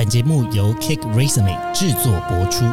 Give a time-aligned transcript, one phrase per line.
[0.00, 2.64] 本节目由 Kick Resume 制作播出。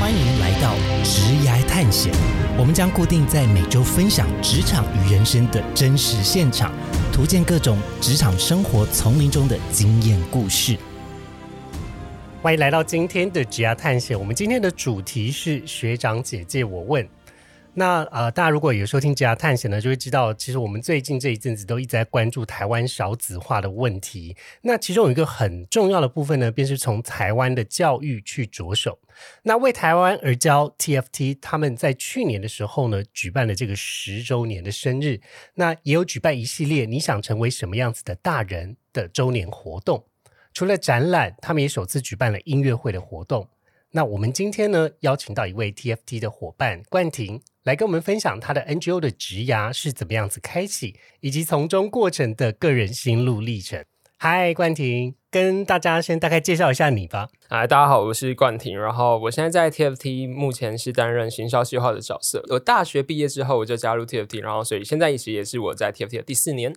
[0.00, 0.72] 欢迎来到
[1.04, 2.10] 职涯探险，
[2.56, 6.72] 我们将固定在每周分享职场与人生的真实现场，
[7.12, 10.78] 图鉴各种职场生活丛林中的经验故事。
[12.40, 14.16] 欢迎来到今天的职涯探险。
[14.16, 17.06] 我们今天的主题是学长姐姐我问。
[17.74, 24.36] 那呃，大家如果有收听职涯探险呢，就会知道，其实我们最近这一阵子都一直在关注台湾少子化的问题。
[24.62, 29.00] 那其中有一个很重要的部分呢，便是从台湾的教育去着手。
[29.42, 35.20] 那为台湾而教 TFT，他们在去年的时候呢，举办了这个十周年的生日。
[35.54, 40.04] 那也有举办一系列你想成为什么样子的大人的周年活动。
[40.58, 43.46] 除了展览，他们也首次举办了音乐会的活动。
[43.92, 53.84] 那我们今天呢，邀请到一位 TFT 的伙伴冠廷，来跟我们分享他的 NGO 的职涯是怎么样子开启，以及从中过程的个人心路历程。
[54.16, 57.28] 嗨，冠廷，跟大家先大概介绍一下你吧。
[57.48, 62.42] 嗨，大家好，我是冠廷，然后我现在在 TFT，目前是担任行销计划的角色。
[62.48, 66.74] 我大学毕业之后我就加入 TFT，然后所以现在其实也是我在 TFT 的第四年。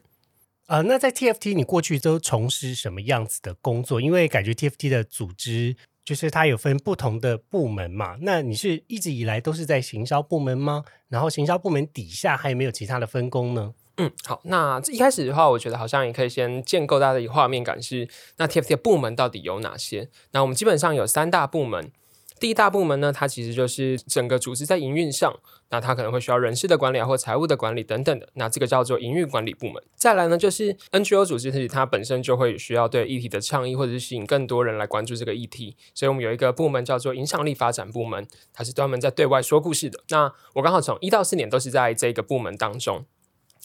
[0.72, 4.00] 呃，那在 TFT 你过去都从事什么样子的工作？
[4.00, 8.16] 因为感觉 TFT 的组织就是它有分不同的部门嘛。
[8.22, 10.86] 那你是一直以来都是在行销部门吗？
[11.10, 13.74] 然后行销部门底下还有没有其他的分工呢？
[13.98, 20.10] 嗯，好，那一开始的话，我觉得好像也可以先建构大家的一个画面感是，那 TFT 的部门到底有哪些？
[20.32, 21.92] 那我们基本上有三大部门。
[22.42, 25.32] 第一大部门呢，它其实就是整个组织在营运上，
[25.70, 29.82] 那它可能会需要人事的管理啊，或财务的管理等等的，那这个叫做营运管理部门。
[29.94, 40.00] 再来呢，就是 NGO 组织，它本身就会需要对议题的倡议，或者是吸引更多人来关注这个议题，所以我们有一个部门叫做影响力发展部门，它是专门在对外说故事的。
[40.10, 43.06] 那我刚好从一到四年都是在这个部门当中。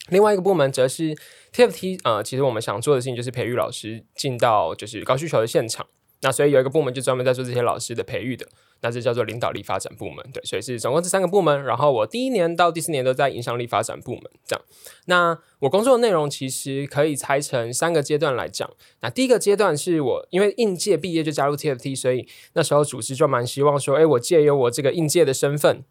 [0.09, 1.15] 另外一个部门则是
[1.51, 5.87] TFT，呃，其实我们想做的事情就是培育老师进到就是高需求的现场，
[6.21, 8.47] 那所以有一个部门就专门在做这些老师的培育的。
[8.81, 11.63] 那这叫做领导力发展部门，对，所以是总共这三个部门。
[11.63, 14.65] 然后我第一年到第四年都在影响力发展部门，这样。
[15.05, 18.69] 那我工作的内容其实可以拆成三个阶段来讲。
[19.01, 25.83] 那第一个阶段是我因为应届毕业就加入 TFT，所以那时候组织就蛮希望说，哎，我借由我这个应届的身份，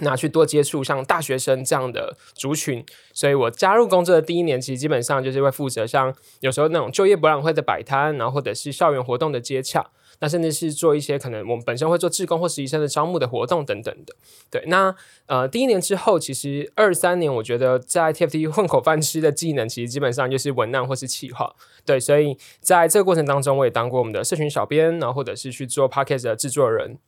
[0.00, 2.84] 那去多接触像大学生这样的族群。
[3.12, 9.90] 所以我加入工作的第一年，其实基本上就是会负责像有时候那种就业博览会的摆摊，然后或者是校园活动的接洽。
[10.20, 14.14] 那甚至是做一些可能我们本身会做志工或实习生的招募的活动等等的，
[14.50, 14.64] 对。
[14.66, 14.94] 那
[15.26, 21.54] 呃，第一年之后，其实二三年，我觉得在 TFT 混口饭吃的技能，其实基本上就是文案或是企划，
[21.84, 22.00] 对。
[22.00, 26.98] 所以在这个过程当中，我也当过我们的社群小编，然后或者是去做 Pocket 的制作人。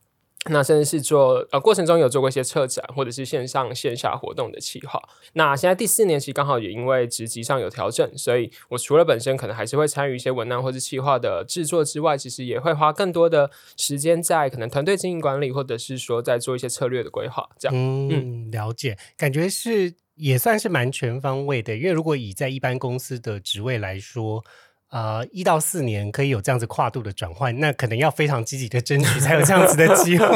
[0.50, 5.02] 那甚至是做呃过程中有做过一些策展或者是线上线下活动的企划。
[5.34, 17.46] 那现在第四年其实刚好也因为职级上有调整，所以我除了本身可能还是会参与一些文案或者企划的制作之外，其实也会花更多的时间在可能团队经营管理或者是说在做一些策略的规划。
[17.58, 21.76] 这样，嗯，了解，感觉是也算是蛮全方位的。
[21.76, 24.44] 因为如果以在一般公司的职位来说。
[24.90, 30.26] 呃，一到四年可以有这样子跨度的转换，那可能要非常积极的争取才有这样子的机会。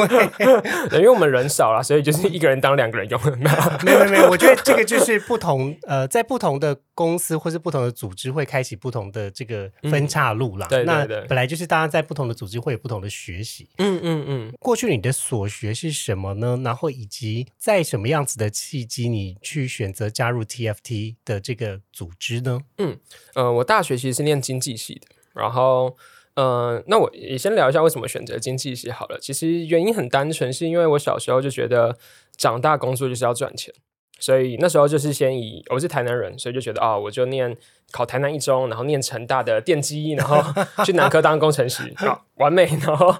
[0.93, 3.19] 因为我们人少了，所以就是一个人当两个人用。
[3.83, 10.67] 没有没有，我觉得这个就是不同呃，在不同的公司或是不同的组织会开启不同的这个分岔路啦。
[10.67, 13.67] 对那本来就是大家在不同的组织会有不同的学习。
[13.79, 14.53] 嗯嗯嗯。
[14.59, 16.59] 过去你的所学是什么呢？
[16.63, 22.59] 然后以及在什么样子的契机，你去选择加入 TFT 的这个组织呢？
[22.77, 22.95] 嗯
[23.33, 24.42] 呃，我大学其实是念。
[24.43, 25.95] 经济系的，然后，
[26.35, 29.17] 嗯，那我也先聊一下为什么选择经济系好了。
[29.19, 31.97] 其实原因很单纯，是因为我小时候就觉得
[32.35, 33.73] 长大工作就是要赚钱，
[34.19, 37.55] 所以那时候就是先以我是台南人，所以就觉得啊，我就念
[37.91, 40.43] 考台南一中，然后念成大的电机，然后
[40.83, 42.65] 去南科当工程师， 好完美。
[42.85, 43.15] 然后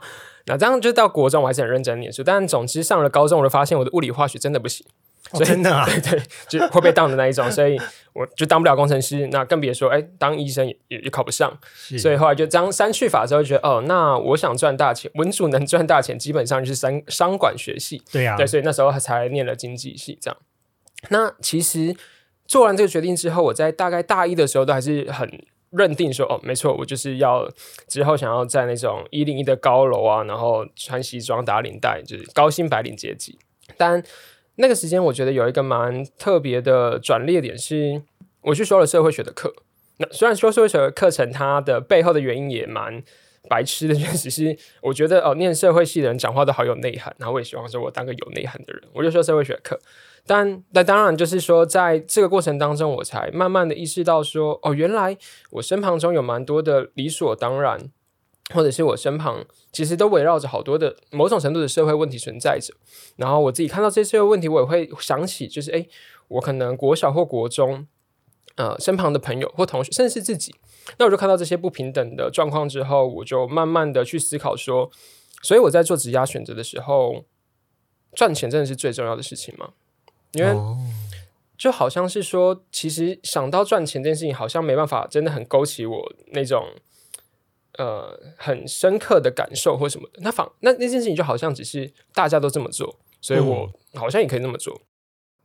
[0.45, 4.85] 那这样就到国中，我还是很认真念书，但总之上了高中，我就发现我的物理化学真的不行。
[5.44, 7.80] 真的啊，对对，就会被当的那一种，所以
[8.14, 11.58] 我就当不了工程师，那更别说哎，当医生也也考不上。
[11.97, 18.03] 所以后来就这样三去法之后，觉得哦，那我想赚大钱，文主能赚大钱，基本上就是商商管学系。
[18.12, 20.18] 对呀，对，所以那时候才念了经济系。
[20.22, 20.38] 这样，
[21.09, 21.96] 那其实
[22.46, 25.28] 做完这个决定之后，我在大概大一的时候都还是很
[25.72, 27.50] 认定说，哦，没错，我就是要
[27.88, 33.40] 之后想要在那种一零一的高楼啊，然后穿西装打领带，就是高薪白领阶级，
[33.76, 34.03] 但。
[34.55, 38.02] 那个时间，我觉得有一个蛮特别的转捩点，是
[38.41, 39.53] 我去修了社会学的课。
[39.97, 43.03] 那虽然说社会学的课程，它的背后的原因也蛮
[43.50, 49.79] 白痴的， 确实是我觉得哦，念社会系的人讲话都好有内涵，然后我也希望说我当个有内涵的人，我就说社会学课。
[50.26, 55.17] 但那当然就是说，在这个过程当中，我才慢慢的意识到说，哦，原来
[55.52, 57.78] 我身旁中有蛮多的理所当然，
[58.53, 62.73] 或者是我身旁其实都围绕着好多的某种程度的社会问题存在着。
[63.17, 65.87] 然后我自己看到这些社会问题，我也会想起，就是诶，
[66.28, 67.87] 我可能国小或国中，
[68.55, 70.55] 呃，身旁的朋友或同学，甚至是自己，
[70.97, 74.91] 那我就看到这些不平等的状况之后，我就慢慢的去思考说，
[75.41, 77.25] 所以我在做职业选择的时候，
[78.13, 79.69] 赚钱真的是最重要的事情吗？
[80.34, 80.55] 因为
[81.57, 86.67] 就好像是说，其实想到赚钱这件事情，好像没办法真的很勾起我那种
[87.78, 90.20] 呃很深刻的感受或什么的。
[90.22, 94.81] 那反那那件事情就好像只是大家都这么做，所以我好像也可以那么做。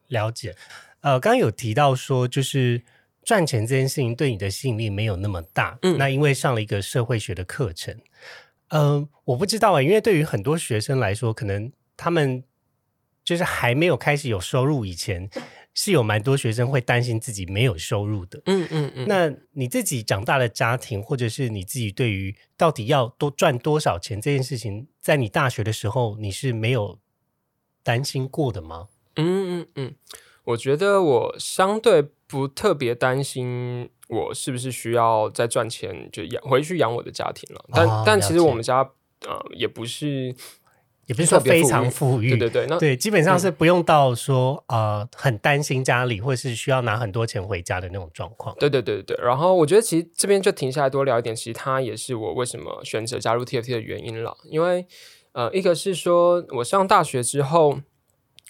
[0.09, 0.57] 了解。
[1.01, 2.83] 呃，刚刚有提到说，就是
[3.25, 5.79] 赚钱这件事情对你的吸引力没有那么大。
[5.83, 7.97] 嗯，那因为上了一个社会学的课程。
[8.69, 12.45] 嗯，我不知道啊，因为对于很多学生来说，可能他们。
[13.25, 15.29] 就是还没有开始有收入以前，
[15.81, 18.43] 是有蛮多学生会担心自己没有收入的。
[18.47, 19.07] 嗯嗯嗯。
[19.07, 26.99] 那你自己长大的家庭，或者是你自己对于到底要多赚多少钱这件事情，在你大学的时候，你是没有
[27.85, 28.89] 担心过的吗？
[29.15, 29.95] 嗯嗯嗯。
[30.47, 37.65] 我觉得我相对不特别担心，我是不是需要再赚钱就养回去养我的家庭了。
[37.73, 38.79] 但但其实我们家
[39.25, 40.35] 呃也不是。
[41.09, 48.55] 也不是说非常富裕，对对对，那对，基本上是不用到说呃很担心家里或是需要拿很多钱回家的那种状况。
[48.59, 54.37] 对对对对然后我觉得其实这边就停下来多聊一点，其实它也是我为什么选择加入 TFT 的原因了。
[54.45, 54.87] 因为
[55.33, 57.81] 呃，一个是说我上大学之后，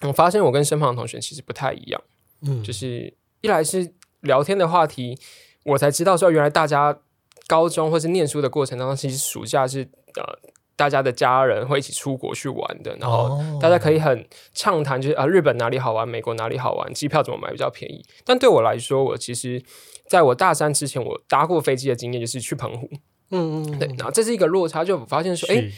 [0.01, 2.01] 我发现我跟身旁的同学其实不太一样。
[2.41, 5.17] 嗯，就是一来是聊天的话题，
[5.63, 6.99] 我才知道说原来大家
[7.47, 10.37] 高中或是念书的过程当中，其实暑假是呃。
[10.79, 18.01] 大家的家人会一起出国去玩的，然后大家可以很畅谈，就是啊，日本哪里好玩，美国哪里好玩，机票怎么买比较便宜。
[18.23, 19.61] 但对我来说，我其实
[20.07, 22.89] 在我大三之前，我搭过飞机的经验就是去澎湖。
[23.31, 25.69] 嗯嗯，对，然后这是一个落差，就我发现说，哎，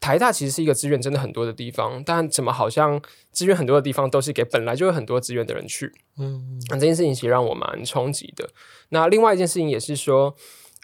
[0.00, 2.98] 台大其实是一个资源真的很多的地方，但怎么好像
[3.30, 5.92] 资源很多的地方都是给本来就有很多资源的人去？
[6.18, 8.48] 嗯，那这件事情其实让我蛮冲击的。
[8.88, 10.34] 那另外一件事情也是说。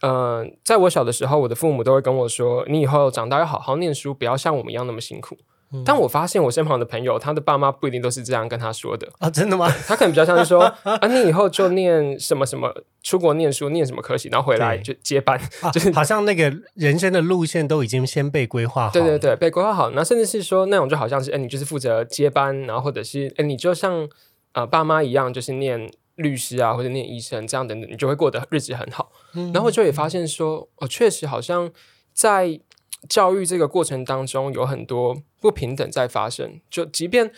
[0.05, 5.37] 嗯，在我小的时候，我的父母都会跟我说：“你以后长大要好好念书，不要像我们一样那么辛苦。”
[5.85, 9.29] 但我发现我身旁的朋友，他的爸妈不一定都是这样跟他说的啊！
[9.29, 9.69] 真的吗？
[9.89, 12.73] 他可能比较像是说： “啊，你以后就念什么什么，
[13.03, 15.41] 出国念书，念什么科系，然后回来就接班。”
[15.73, 18.93] 就是好像那个人生的路线都已经先被规划好。
[18.93, 19.91] 对对对，被规划好。
[19.91, 24.09] 那甚至是说那种就好像是：“哎，你就是负责接班，然后或者是哎，你就像
[24.53, 29.11] 呃爸妈一样，就是念。”律师啊，或者念医生这样等等，你就会过得日子很好。
[29.52, 31.70] 然后就也发现说，哦，确实好像
[32.12, 32.61] 在
[33.08, 36.61] 教育这个过程当中，有很多不平等在发生。
[36.70, 37.32] 就即便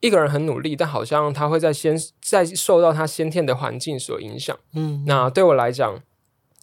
[0.00, 4.58] 一个人很努力，但好像他会在先在受到他先天的环境所影响。
[4.72, 6.02] 嗯，那对我来讲，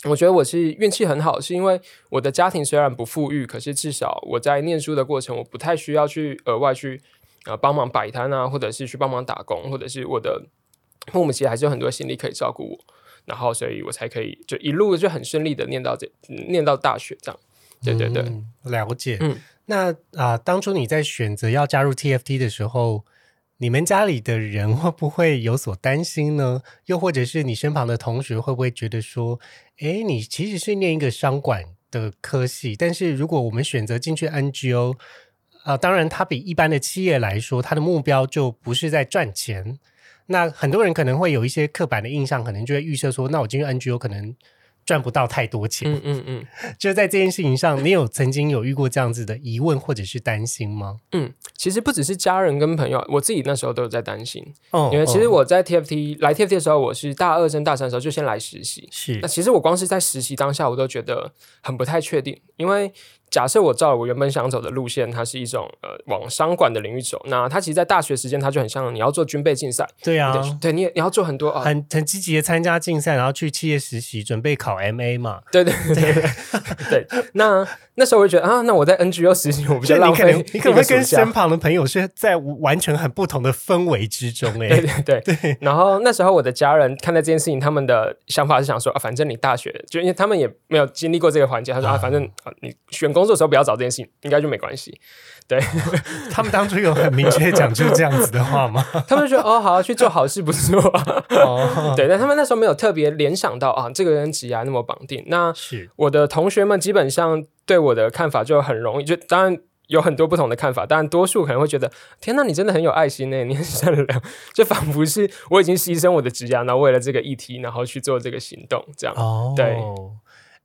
[0.05, 1.79] 我觉得我是运气很好，是因为
[2.09, 6.99] 我的家庭虽然不富裕，可是至少我在念书的过程，我不太需要去额外去
[7.45, 10.47] 呃帮忙摆摊啊，或者是去帮忙打工，或者是我的。
[11.11, 12.79] 父母其实还是有很多心力可以照顾我，
[13.25, 17.39] 然后所以我才可以就一路就很顺利的念到这念到大学这样。
[17.83, 18.23] 对对对，
[18.63, 19.17] 了解。
[19.21, 23.05] 嗯，那啊，当初你在选择要加入 TFT 的时候，
[23.57, 26.63] 你们家里的人会不会有所担心呢？
[26.85, 29.39] 又或者是你身旁的同学会不会觉得说，
[29.79, 34.95] 哎，你其实是念一个商管的科系，但是如果我们选择进去 NGO，
[35.63, 39.77] 啊，当然它比一般的企业来说，它的目标就不是在赚钱。
[40.27, 44.35] 那很多人可能会有一些刻板的印象，可能就会预设说，那我进入 NGO 可能
[44.85, 45.91] 赚不到太多钱。
[45.91, 46.45] 嗯嗯嗯，
[46.79, 50.97] 就在这件事情上，你有曾经有遇过这样子的疑问或者是担心吗？
[51.11, 54.45] 嗯，其实不只是家人跟朋友，我自己那时候都有在担心。
[54.71, 58.87] 哦，因为其实我在 TFT 来 TFT 的时候，我是大二升大三的时候就先来实习。
[58.91, 62.91] 是，那其实我光是在实习当下，我都觉得很不太确定，因为。
[63.29, 76.13] 假设我照我原本想走的路线，它是一种呃往商管的领域走，那它其实，在大学时间，它就很像你要做军备竞赛，对啊，对，你你要做很多很很积极的参加竞赛，然后去企业实习，准备考 MA 嘛，对对 对
[76.89, 77.07] 对。
[77.33, 77.67] 那
[77.99, 85.57] 那时候我就觉得啊，那我在 NGO 实习，我比较浪费你可能你可能会跟身旁的朋友是在完全很不同的氛围之中 哎、对对对。
[85.59, 94.99] 然后那时候我的家人看待这件事情，他们的想法是想说啊，反正你大学就因为他们也没有经历过这个环节，他说啊，反正啊你选工作的时候不要找这件事情，应该就没关系。
[96.29, 98.85] 他们当初有很明确讲出这样子的话吗？
[99.07, 101.23] 他们就觉得哦，好去做好事不错、啊。
[101.45, 105.23] 哦，对，但他们那时候没有特别联想到啊，这个人职涯那么绑定。
[105.27, 111.89] 那是我的同学们基本上对我的看法就很容易，就当然有很多不同的看法，当然多数可能会觉得，
[112.19, 114.21] 天呐，你真的很有爱心呢，你很善良，
[114.53, 119.15] 就仿佛是我已经牺牲我的职涯，然后为了这个议题，然后去做这个行动，这样。
[119.15, 119.77] 哦，对。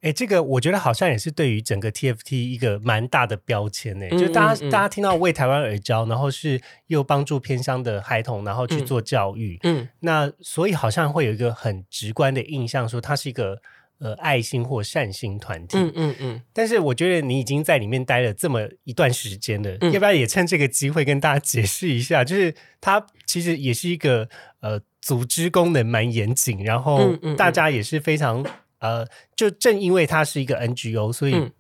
[0.03, 13.63] 哎，这个我觉得好像也是对于整个 TFT 一个蛮大的标签呢，嗯就大家、嗯嗯大家听到为台湾而教，然后是又帮助偏乡的孩童，然后去嗯做教育，嗯那所以好像会有一个很直观的印象，说它是一个
[13.99, 15.79] 呃爱心或善心团体。
[15.79, 22.25] 嗯嗯嗯，但是我觉得你已经在里面待了这么一段时间了，嗯要不要也趁这个机会跟大家解释一下？
[22.25, 24.29] 就是它其实也是一个
[24.59, 28.45] 呃组织功能蛮严谨，然后大家也是非常
[28.83, 31.51] 呃，就正因为它是一个 NGO，所以嗯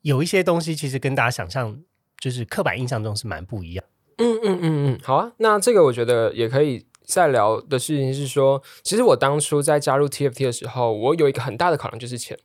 [0.00, 1.78] 有一些东西其实跟大家想象
[2.18, 3.84] 就是刻板印象中是蛮不一样。
[4.16, 5.32] 嗯嗯嗯嗯，好啊。
[5.36, 12.38] 那这个我觉得也可以再聊的事情是说，其实我当初在加入 TFT 的时候，我有一个很大的考量就是钱。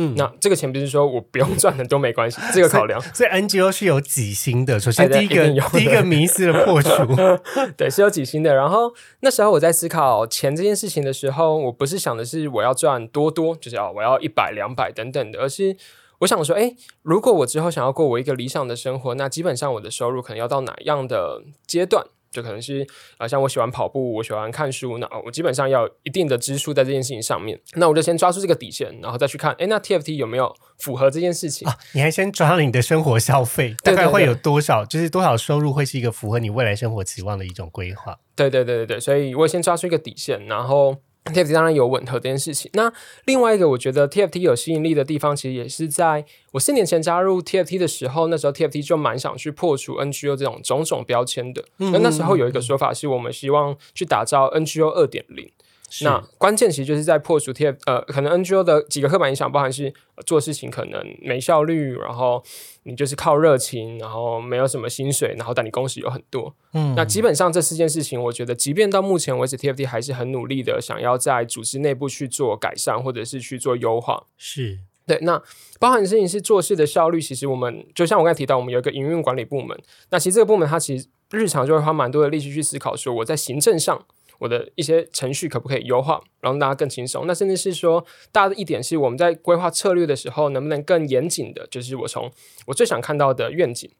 [0.00, 4.78] 嗯，那这个钱不是说我不用赚的都没关系， 这个考量所以 NGO 是有几星的。
[4.78, 6.90] 首先第一个第一个迷思的破除，
[7.76, 8.54] 对，是有几星的。
[8.54, 15.76] 然后那时候我在思考钱这件事情的时候，我不是想的是我要赚多多，就是要我要一百、两百等等的，而是
[16.20, 22.06] 我想说，哎，如果我之后想要过我一个理想的生活，那基本上我的收入可能要到哪样的阶段？
[22.30, 27.58] 就可能是啊、像我喜欢跑步，我喜欢看书，那哦我基本上要有一定的支出在这件事情上面。
[27.74, 31.66] 那我就先抓住这个底线，然后再去看，哎，那 TFT 有没有符合这件事情？
[31.68, 34.84] 啊，你还先抓了你的生活消费，大概会有多少？
[34.84, 38.18] 就是多少收入会是一个符合你未来生活期望的一种规划。
[38.36, 42.70] 对对对对对，所以我先抓住一个底线，然后 TFT 当然有吻合这件事情。
[42.74, 42.92] 那
[43.26, 51.64] 另外一个我觉得 TFT 有吸引力的地方，其实也是在我四年前加入 TFT 的时候，那时候 TFT 就蛮想去破除 NGO 这种种种标签的。
[51.76, 55.50] 那那时候有一个说法是我们希望去打造 NGO 二点零。
[55.90, 62.42] 是那关键其实就是在破除 TF 呃，可能 NGO 的几个刻板印象，包含是、呃做事情可能没效率，然后
[62.82, 66.52] 你就是靠热情，然后没有什么薪水，然后但你工时有很多。
[66.72, 74.24] 嗯那基本上这四件事情，我觉得即便到目前为止，TFT 还是很努力的想要在组织内部去做改善，或者是去做优化。
[74.36, 75.40] 是对，那
[75.78, 79.78] 包含的事情是做事的效率，其实我们就像我刚才提到，我们有一个营运管理部门，
[80.10, 84.04] 那其实这个部门它其实日常就会花蛮多的力气去思考，说我在行政上
[84.38, 87.26] 我的一些程序可不可以优化，然后让大家更轻松。
[87.26, 92.30] 那甚至是说，大的一点是我们在规划策略的时候，能不能更严谨的，就是我从
[92.66, 93.90] 我最想看到的愿景。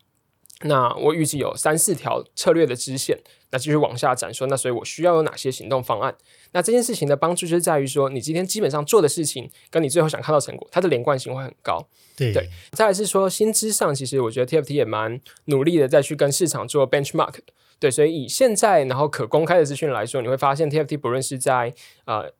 [0.63, 3.17] 那我预计有三四条策略的支线，
[3.53, 4.49] 那继续往下展说。
[4.49, 6.13] 那所以我需要有哪些行动方案？
[6.51, 11.87] 那这件事情的帮助就是在于说，你今天基本上做的事情，跟你最后想看到成果，它的连贯性会很高。
[12.17, 17.45] 对对再来是说薪资上，其实我觉得 TFT 也蛮努力的再去跟市场做 benchmark 的。
[17.81, 21.73] 对，所以以现在然后可公开的资讯来说，你会发现 TFT 不论是在
[22.07, 22.33] 呃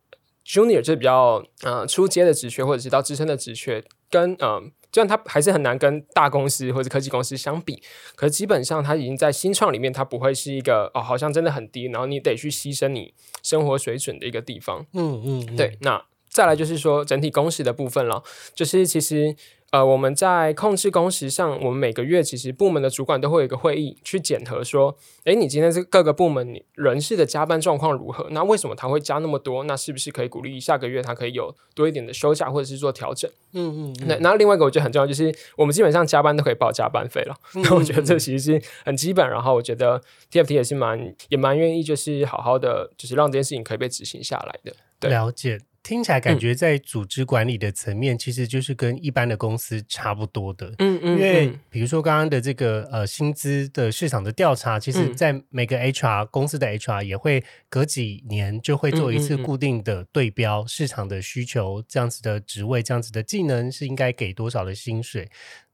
[0.45, 7.81] junior 就是比较呃初阶的职缺，或者是到资深的职缺，跟呃虽然它还是很难跟大公司或者科技公司相比，
[8.15, 14.85] 可是基本上它已经在新创里面，它不会是一个哦好像真的很低，然后你得去牺牲你生活水准的一个地方。
[14.93, 19.35] 嗯嗯，嗯对，那再来就是说整体工时的部分了，就是其实
[19.71, 24.95] 呃我们在控制工时上，我们每个月其实部门的主管都会有一个会议去检核说，
[25.25, 28.27] 诶，你今天这各个部门你人事的加班状况如何？
[28.31, 29.63] 那为什么他会加那么多？
[29.65, 33.29] 那是不是可以鼓励下个月他可以有多一点的休假或者是做调整？
[33.53, 37.35] 嗯嗯嗯那然后另外一个我觉得很重要，就是我们基本上加班都可以报加班费了。
[37.55, 39.27] 嗯那我觉得这其实是很基本。
[39.27, 44.75] 然后我觉得 TFT 也是蛮也蛮愿意，就是好好的，就是让这件事情可以被执行下来的。
[44.99, 45.59] 对了解。
[45.81, 50.73] 听起来感觉在组织管理的层面，其实就是跟一般的公司差不多的。
[50.79, 65.29] 嗯嗯因为比如说刚刚的这个呃薪资的市场的调查，其实嗯在每个 HR 公司的 HR 也会隔几年就会做一次固定的对标市场的需求，这样子的职位、这样子的技能是应该给多少的薪水。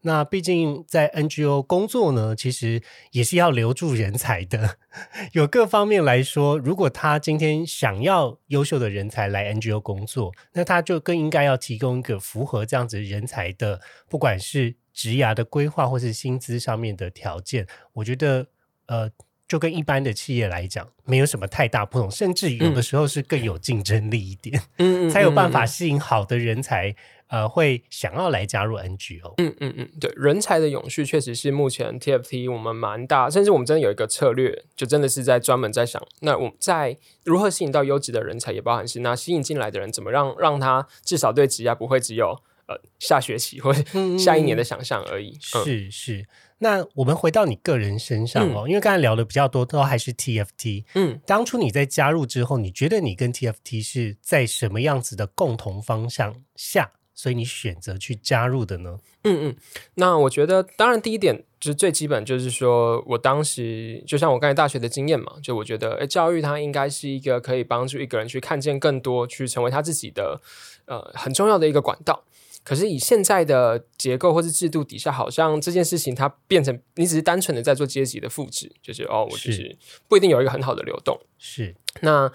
[0.07, 4.77] 那毕竟在 NGO 工作呢，其实也是要留住人才的。
[5.33, 17.65] 有各方面来说，如果他今天想要优秀的人才来 NGO 工作，那他就更应该要提供一个符合这样子人才的，不管是职涯的规划或是薪资上面的条件。
[17.93, 18.45] 我觉得，
[18.85, 19.09] 呃，
[19.47, 24.61] 就跟一般的企业来讲，没有什么太大不同，甚至有的时候是更有竞争力一点。
[24.77, 26.95] 嗯才有办法吸引好的人才，
[27.27, 29.33] 呃会想要来加入 NGO？
[29.37, 42.29] 嗯嗯嗯，对，人才的永续确实是目前 TFT 我们蛮大，甚至我们真的有一个策略，就真的是在专门在想，那我们在如何吸引到优质的人才，也包含是那吸引进来的人怎么让让他至少对职业不会只有
[42.67, 43.81] 呃下学期或者
[44.17, 45.37] 下一年的想象而已。
[45.39, 46.25] 是是。
[46.59, 50.85] 那我们回到你个人身上哦，因为刚才聊的比较多，都还是 TFT。
[50.93, 58.99] 嗯，当初你在加入之后，你觉得你跟 TFT 是在什么样子的共同方向下，所以你选择去加入的呢？
[59.23, 59.55] 嗯嗯，
[59.95, 70.39] 那我觉得，当然第一点就是最基本，就是说我当时就像我刚才大学的经验嘛，就我觉得，诶，教育它应该是一个可以帮助一个人去看见更多，去成为他自己的
[70.85, 72.23] 呃很重要的一个管道。
[72.63, 81.19] 可是以现在的结构或是制度底下，好像这件事情它变成你只是单纯的在做阶级的复制，就是哦，我就是不一定有一个很好的流动。
[81.37, 82.31] 是，那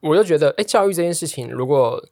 [0.00, 2.02] 我就觉得，哎，教育这件事情，如果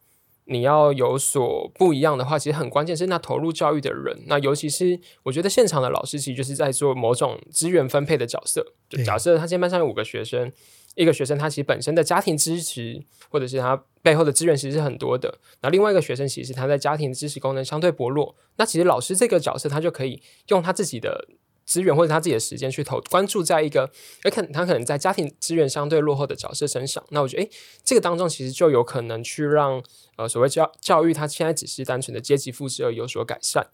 [0.53, 8.75] 你要有所不一样的话，其实很关键是那投入教育的人，那尤其是我觉得现场的老师其实就是在做某种资源分配的角色。
[8.89, 10.53] 就假设他今天班上有五个学生。
[10.95, 15.39] 一个学生他其实本身的家庭支持，或者是他背后的资源其实是很多的。
[15.63, 21.29] 那另外一个学生其实他在家庭支持功能相对薄弱，那其实老师这个角色他就可以用他自己的
[21.65, 23.91] 资源或者他自己的时间去投关注在一个，
[24.25, 27.03] 而可他可能在家庭资源相对落后的角色身上。
[27.11, 27.51] 那我觉得，诶，
[27.85, 29.83] 这个当中其实就有可能去让
[30.17, 33.69] 呃所谓教教育，它现在只是单纯的阶级复制而有所改善。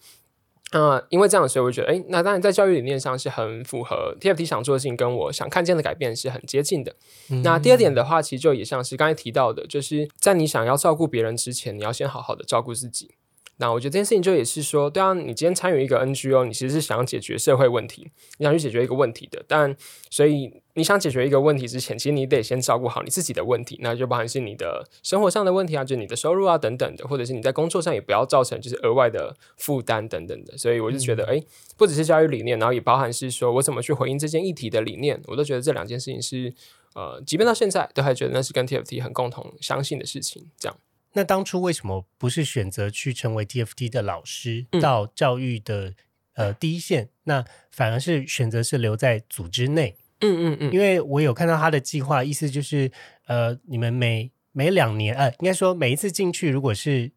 [0.71, 6.95] 呃，因为这样，所以我觉得，哎，那当然在教育理念上是很符合 TFT 想做的事情，跟我想看见的改变是很接近的。
[7.42, 13.14] 那第二点的话，其实就也像是刚才提到的，就是在你想要照顾别人之前，你要先好好的照顾自己。
[13.60, 19.44] 那我觉得这件事情就也是说，对啊，你今天参与一个 NGO，你其实是想要解决社会问题，你想去解决一个问题的。
[19.48, 19.76] 但
[20.10, 30.56] 所以你想解决一个问题之前，其实你得先照顾好你自己的问题，那就包含是你的生活上的问题啊，就是你的收入啊等等的，或者是你在工作上也不要造成就是额外的负担等等的。
[30.56, 31.42] 所以我就觉得，哎，
[31.76, 36.54] 不只是教育理念，然后也包含是说我怎么去回应这件议题的理念，我都觉得这两件事情是
[36.94, 40.78] 呃，即便到现在都还觉得那是跟 TFT 很共同相信的事情，这样。
[41.18, 45.94] 那当初为什么不是选择去成为 TFT 的老师，到教育的
[46.34, 47.08] 呃第一线？
[47.25, 49.96] 那反而是选择是留在组织内。
[50.20, 52.92] 嗯嗯嗯，因为我有看到他的计划，意思就是
[53.26, 57.10] 呃，你们每每两年呃，应该说每一次进去，如果是。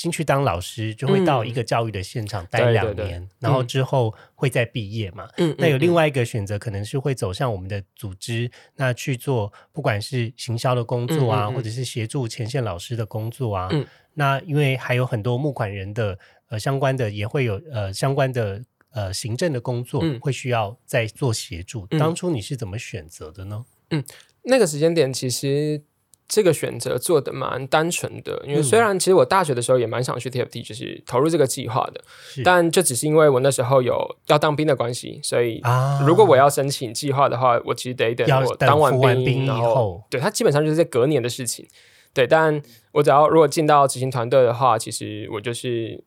[0.00, 5.28] 进去当老师就会到一个教育的现场待两年，然后之后会再毕业嘛？
[5.36, 13.68] 嗯，那有另外一个选择，可能是会走向我们的组织，那去做不管是行销的工作啊，或者是协助前线老师的工作啊。
[13.72, 21.86] 嗯，那因为还有很多募款人的呃相关的，也会有呃相关的呃行政的工作会需要再做协助。
[21.88, 23.66] 当初你是怎么选择的呢？
[23.90, 24.02] 嗯，
[24.44, 25.82] 那个时间点其实。
[26.30, 32.00] 这个选择做的蛮单纯的，因为虽然其实我大学的时候也蛮想去 TFT，就是投入这个计划的，
[32.44, 35.60] 但这只是因为我那时候有要当兵的关系，所以
[36.06, 41.66] 如果我要申请计划的话，我其实得等我当完兵然后，对他基本上就是在隔年的事情。
[42.14, 42.62] 对，但
[42.92, 46.02] 我只要如果进到执行团队的话，其实我就是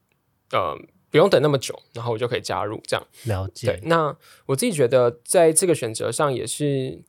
[0.52, 0.78] 呃
[1.12, 3.06] 不用等那么久，然后我就可以加入这样。
[3.24, 3.68] 了解。
[3.68, 7.02] 对，那我自己觉得在这个选择上也是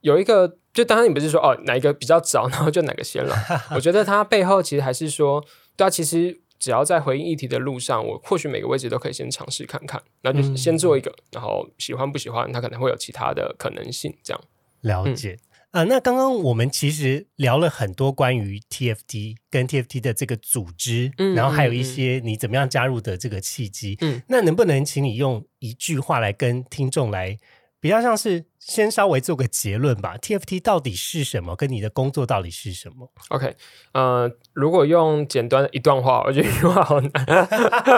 [0.00, 0.56] 有一个。
[0.72, 3.36] 就当然你不是说哦哪一个比较早，然后就哪个先了。
[3.74, 5.44] 我觉得它背后其实还是说，
[5.76, 14.16] 对啊，其实只要在回应议题的路上，我或许每个位置都可以先尝试看看，那就先做一个，然后喜欢不喜欢，它可能会有其他的可能性。
[14.22, 14.40] 这样
[14.82, 15.40] 了解
[15.72, 15.82] 啊。
[15.82, 23.98] 那刚刚我们其实聊了很多关于 TFT 跟 TFT 的这个组织，嗯然后还有一些你怎么样加入的这个契机。
[24.02, 27.36] 嗯，那能不能请你用一句话来跟听众来？
[27.82, 31.56] 比较像是先稍微做个结论吧，TFT 到底是什么？
[31.56, 33.56] 跟你的工作到底是什么？OK，
[33.92, 37.10] 呃，如果用简单的一段话，我觉得一句话好难。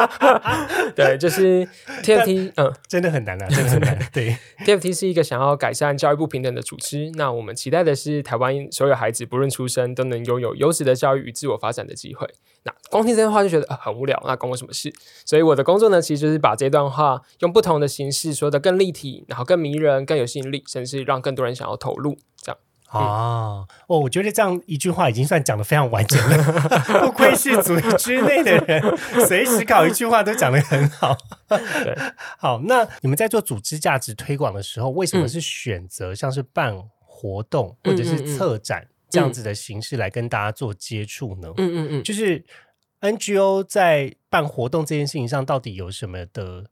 [0.95, 1.69] 对，就是
[2.03, 3.99] TFT，嗯，真的很难啊，真的很难。
[4.13, 7.11] 对，TFT 是一个想要改善教育不平等的组织。
[7.17, 12.27] 那我们期待的是，台湾所有孩子不论出生都能拥有优质的教育与自我发展的机会。
[12.65, 14.93] 那光听这段话就觉得很无聊，那关我什么事？
[15.27, 22.19] 所以我的工作呢，其实就是把这段话用不同的形式说的更立体，然后更迷人、更有吸引力，甚至让更多人想要投入。
[22.37, 26.69] 这样啊，哦，我觉得这样一句话已经算讲的非常完整了，
[27.07, 31.17] 不愧是组织内的人，随时搞一句话都讲的很好。
[32.39, 38.87] 好，那你们在做组织价值推广的时候，为什么是选择像是办活动或者是策展？
[39.09, 41.53] 这样子的形式来跟大家做接触呢？
[41.59, 42.43] 嗯嗯嗯，就是
[43.03, 46.65] NGO 在办活动这件事情上到底有什么的？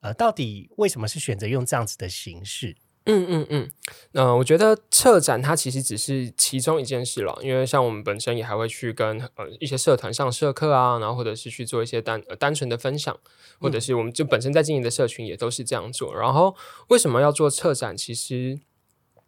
[0.00, 2.76] 呃，到底为什么是选择用这样子的形式？
[3.06, 3.70] 嗯嗯嗯，
[4.12, 13.16] 呃，我觉得策展它其实只是其中一件事了，因为像我们本身也还会去跟呃一些社团上社课啊，然后或者是去做一些单、呃、单纯的分享，
[13.60, 16.14] 或者是我们就本身在经营的社群也都是这样做。
[16.14, 16.56] 然后
[16.88, 17.96] 为什么要做策展？
[17.96, 18.60] 其实。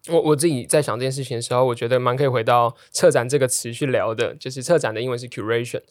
[0.09, 5.83] 我我自己在想这件事情的时候，我觉得蛮可以回到策展这个词去聊的，就是策展的英文是 curation，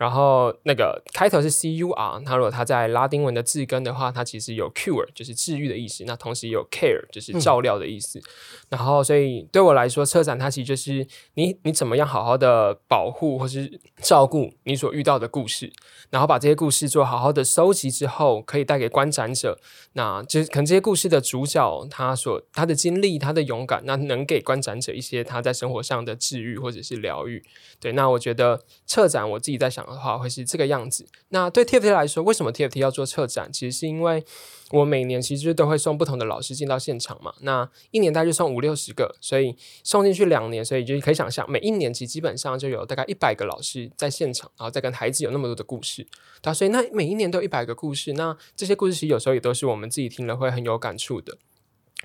[0.00, 8.20] 然后那个开头是 c u r，它如果它在拉丁文的字根的话，它其实有 cure 就是治愈的意思，那同时也有 care 就是照料的意思。
[8.68, 15.72] 然后所以对我来说，策展它其实就是你你怎么样好好的保护或是照顾你所遇到的故事，
[16.10, 19.56] 然后把这些故事做好好的收集之后，可以带给观展者，
[19.92, 23.60] 那就可能这些故事的主角他所他的经历他的勇。
[23.70, 27.40] 敢那能给观展者一些他在生活上的治愈或者是疗愈，
[27.78, 31.06] 对，那我觉得策展我自己在想的话会是这个样子。
[31.28, 33.52] 那对 TFT 来说，为什么 TFT 要做策展？
[33.52, 34.24] 其实是因为
[34.70, 46.06] 我每年其实都会送不同的老师进到现场嘛，那一年大概就送五六十个，所以送进去两年，所以就可以想象每一年其实基本上就有大概一百个老师在现场，然后再跟孩子有那么多的故事，
[46.40, 51.36] 对，所以那每一年都一百个故事，那这些故事其实有时候也都是我们自己听了会很有感触的。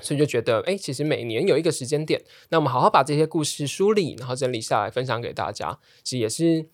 [0.01, 6.67] 所以就觉得，哎，其实每年有一个时间点，那我们好好把这些故事梳理，然后整理下来，分享给大家，其实也是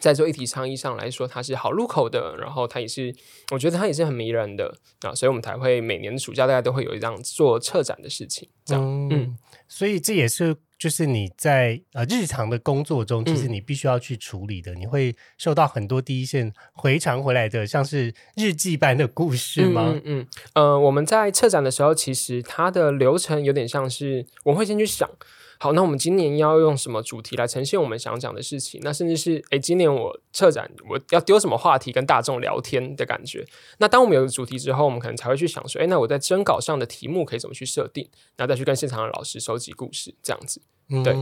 [0.00, 3.14] 在做一体倡议上来说，它是好入口的，然后它也是，
[3.50, 10.56] 我觉得它也是很迷人的啊，所以我们才会每年的暑假大家都会有一样做策展的事情，这样，嗯，所以这也是。
[10.78, 19.86] 就是你在呃日常的工作中，其实你必须要去处理的，你会受到很多第一线回传回来的，像是日记般的故事吗？
[19.88, 25.10] 嗯嗯，呃，我们在策展的时候，其实它的流程有点像是，我会先去想。
[25.60, 28.80] 好，那我们今年要用什么主题来呈现我们想讲的事情？
[28.84, 33.44] 那甚至是，诶，今年我策展我要丢什么话题跟大众聊天的感觉？
[33.78, 38.08] 那当我们有了主题之后，我们可能才会去想说，诶，那我在征稿上的题目可以怎么去设定？
[38.36, 40.62] 然后再去跟现场的老师收集故事，这样子。
[41.02, 41.14] 对，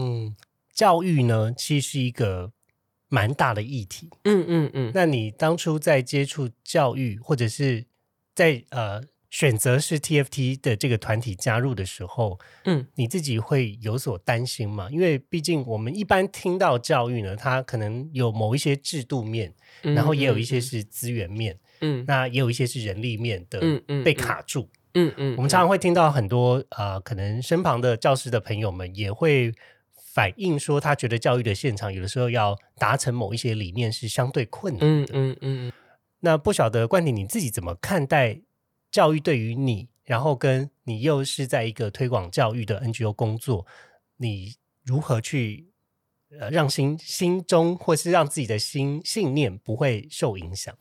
[0.75, 2.53] 教育呢，其实是一个
[3.09, 4.11] 蛮大的议题。
[4.25, 4.93] 嗯嗯嗯。
[4.95, 7.87] 那你当初在接触教育，或者是
[8.35, 9.03] 在呃？
[9.37, 14.89] 选择是 TFT 的这个团体加入的时候，嗯，你自己会有所担心吗？
[14.91, 29.53] 因为毕竟我们一般听到教育呢，它可能有某一些制度面，然后也有一些是资源面，嗯，那也有一些是人力面的，嗯嗯，被卡住，嗯嗯，我们常常会听到很多呃，可能身旁的教师的朋友们也会
[30.15, 35.73] 反映说，他觉得教育的现场有的时候要达成某一些理念是相对困难的，嗯嗯嗯。
[36.21, 38.41] 那不晓得冠廷你自己怎么看待？
[38.97, 43.67] 教育对于你，然后跟你又是在一个推广教育的 NGO 工作，
[44.17, 44.55] 你
[44.85, 45.69] 如何去
[46.31, 50.75] 呃让心心中或是让自己的心信念不会受影响？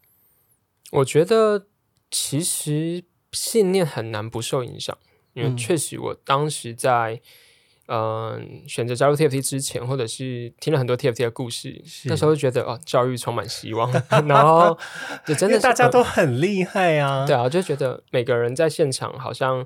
[0.92, 1.68] 我觉得
[2.10, 4.98] 其实信念很难不受影响，
[5.34, 7.16] 因为确实我当时在。
[7.16, 7.22] 嗯，
[8.68, 13.92] 选择加入 TFT 之前，或者是听了很多 TFT 的故事，那时候就觉得哦，教育充满希望，
[14.28, 14.78] 然后
[15.26, 17.26] 就真的大家都很厉害啊。
[17.26, 19.66] 对啊，就觉得每个人在现场好像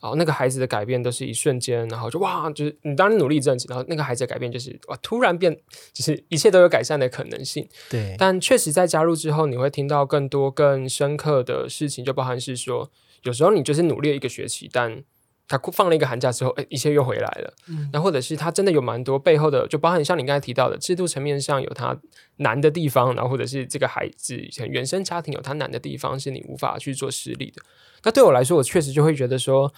[0.00, 5.54] 哦，那个孩子的改变都是一瞬间，然后就哇，就是你当你努力一阵子，然后那个孩子的改变就是哇，突然变，
[5.92, 7.68] 就是一切都有改善的可能性。
[7.90, 12.90] 对，但确实在加入之后，你会听到更多更深刻的事情，就包含是说，
[13.24, 15.02] 有时候你就是努力了一个学期，但
[15.50, 17.52] 他放了一个寒假之后，哎，一切又回来了。
[17.66, 21.98] 嗯，那或者是他真的有蛮多背后的，就包含像你刚才提到的制度层面上有他
[22.36, 27.60] 难的地方，然后或者是这个孩子原生家庭有他难的地方，是你无法去做实力的。
[28.04, 29.72] 那对我来说，我确实就会觉得说，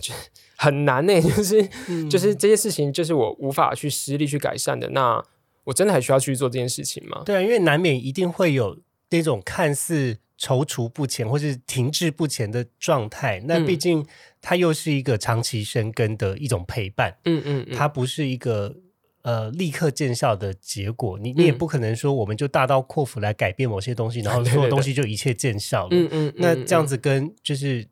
[0.00, 0.14] 就
[0.56, 1.68] 很难呢，就是
[2.08, 4.88] 就是这些事情，就是我无法去实力去改善的。
[4.90, 5.20] 那
[5.64, 7.22] 我真的还需要去做这件事情吗？
[7.26, 8.78] 对啊，因为难免一定会有
[9.10, 10.18] 那种看似。
[10.38, 14.06] 踌躇不前或是停滞不前的状态，那毕竟
[14.40, 18.76] 它又是一个长期生根的一种陪伴，嗯嗯，它不是一个
[19.22, 27.84] 呃立刻见效的结果，你你也不可能说我们就大刀阔斧来改变某些东西， 然后所有东西就一切见效了，嗯嗯，那这样子跟就是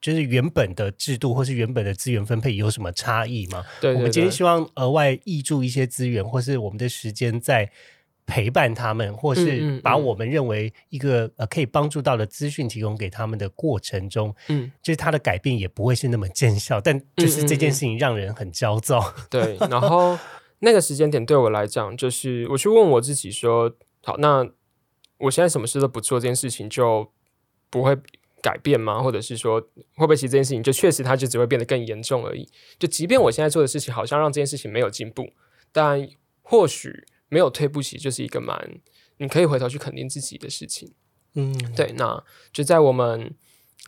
[0.00, 3.64] 就是原本的制度或是原本的资源分配有什么差异吗？
[3.80, 7.72] 对，我们今天希望额外挹注一些资源，或是我们的时间在。
[8.26, 19.12] 陪伴他们，或是把我们认为一个呃可以帮助到的资讯提供给他们的过程中，嗯，就是他的改变也不会是那么见效，但就是这件事情让人很焦躁。
[19.28, 20.16] 对，然后
[20.60, 24.48] 那个时间点对我来讲，就是我去问我自己说：好，那
[25.18, 27.10] 我现在什么事都不做，这件事情就
[27.68, 27.96] 不会
[28.40, 29.02] 改变吗？
[29.02, 29.60] 或者是说，
[29.96, 32.48] 会不会其实这件事情就确实它就只会变得更严重而已？
[32.78, 35.30] 就即便我现在做的事情好像让这件事情没有进步，
[35.72, 36.08] 但
[36.42, 37.04] 或许。
[37.30, 38.80] 没有退步，其实就是一个蛮，
[39.16, 40.92] 你可以回头去肯定自己的事情。
[41.34, 41.94] 嗯，对。
[41.96, 43.34] 那就在我们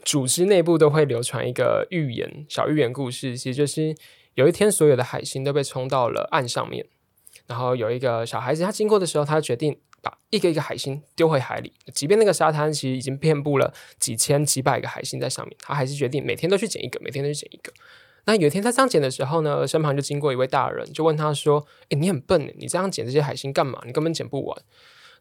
[0.04, 3.94] 组织内部都会流传一个寓言，小寓言故事，其实就是
[4.34, 6.86] 有一天所有的海星都被冲到了岸上面，
[7.46, 17.72] 然后有一个小孩子他经过的时候，他决定把一个一个海星丢回海里，即便那个沙滩其实已经遍布了几千几百个海星在上面，他还是决定每天都去捡一个，每天都去捡一个。
[18.24, 23.82] 那有一天他这样捡的时候呢，身旁就经过一位大人，就问他说：“诶，你很笨，你这样捡这些海星干嘛？
[23.84, 24.62] 你根本捡不完。”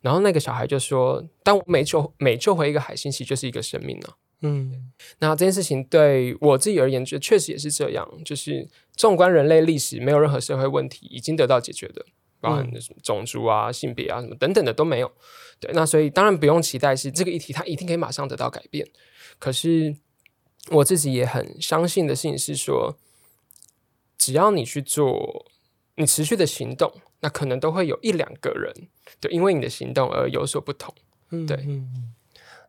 [0.02, 4.08] 然后那个小孩就说：“但我每救每救回一个海星，其实就是一个生命呢。”
[4.44, 8.08] 嗯那这件事情对我自己而言，就确实也是这样。
[8.26, 12.04] 就是纵观人类历史，没有任何社会问题已经得到解决的，
[12.40, 15.12] 包含什么种族啊、性别啊什么等等的都没有。
[15.60, 18.88] 对，那所以当然不用期待是这个议题它一定可以马上得到改变。
[19.38, 19.96] 可是
[20.72, 22.98] 我自己也很相信的事情是说，
[24.18, 25.46] 只要你去做，
[25.96, 28.88] 你持续的行动，那可能都会有一两个人，
[29.20, 30.94] 对，因为你的行动而有所不同。
[31.30, 32.14] 嗯，对嗯，嗯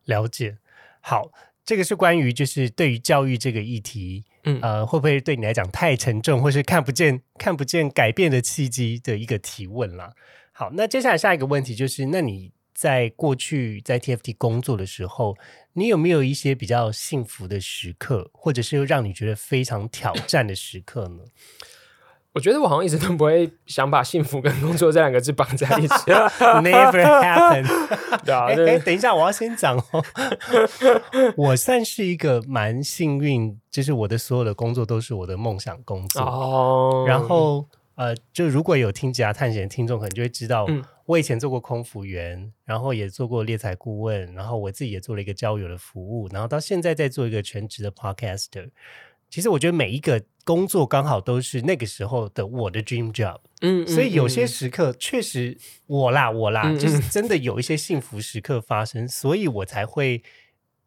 [0.05, 0.57] 了解。
[1.01, 1.31] 好，
[1.65, 10.13] 这个是关于就是对于教育这个议题，嗯呃，会不会对你来讲太沉重，或是看不见看不见改变的契机的一个提问啦？
[10.51, 15.37] 好，那接下来下一个问题就是，那你在过去在 TFT 工作的时候，
[15.73, 21.19] 你有没有一些比较幸福的时刻，或者是让你觉得非常挑战的时刻呢？
[22.33, 25.93] 我觉得我好像一直都不会想把幸福跟工作这两个字绑在一起。
[25.93, 27.63] Never happen。
[28.83, 30.03] 等一下，我要先讲哦。
[31.37, 36.23] 我算是一个蛮幸运，就是我的所有的工作都是我的梦想工作。
[36.23, 48.69] 哦，然后呃，就如果有听《吉他探险》的听众，可能就会知道，嗯我以前做过空服员，然后也做过猎才顾问，然后我自己也做了一个交友的服务，然后到现在在做一个全职的 podcaster。
[49.29, 53.39] 其实我觉得每一个工作刚好都是那个时候的我的 dream job。
[53.61, 60.21] 嗯，嗯所以有些嗯时刻确实我啦我啦，嗯就是真的有一些幸福时刻发生，所以我才会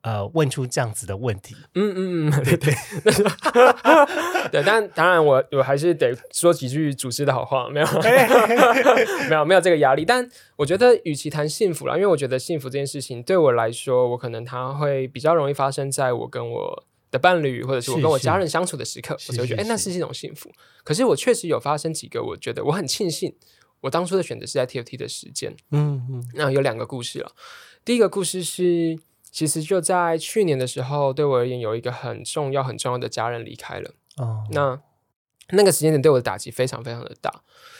[0.06, 1.56] 呃问出这样子的问题。
[1.74, 2.72] 嗯嗯嗯，对对
[4.52, 7.86] 对，但当然我我还是得说几句主持的好话，没有
[9.28, 10.04] 没有没有这个压力。
[10.04, 20.52] 但我觉得，与其谈幸福啦，因为我觉得幸福这件事情对我来说，我可能它会比较容易发生在我跟我的伴侣，或者是我跟我家人相处的时刻，是我就会觉得，哎，那是一种幸福。
[20.84, 23.34] 可是我确实有发生几个，我觉得我很庆幸，
[23.80, 25.56] 我当初的选择是在 TFT 的时间。
[25.72, 27.32] 嗯嗯那有两个故事了。
[27.84, 28.98] 第一个故事是，
[29.36, 33.90] 其实就在去年的时候，对我而言有一个很重要、很重要的家人离开了。
[34.16, 34.80] 哦，那
[35.50, 37.30] 那个时间点对我的打击非常非常的大，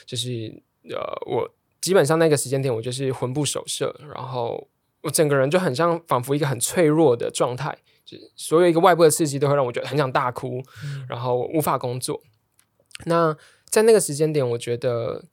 [0.04, 4.68] 就是呃，我基本上那个时间点我就是魂不守舍，然后
[5.00, 10.62] 我整个人就很像仿佛一个很脆弱的状态，就是所有一个外部的刺激都会让我觉得很想大哭，
[11.08, 12.20] 然后无法工作。
[13.06, 13.34] 那
[13.70, 15.24] 在那个时间点，我觉得。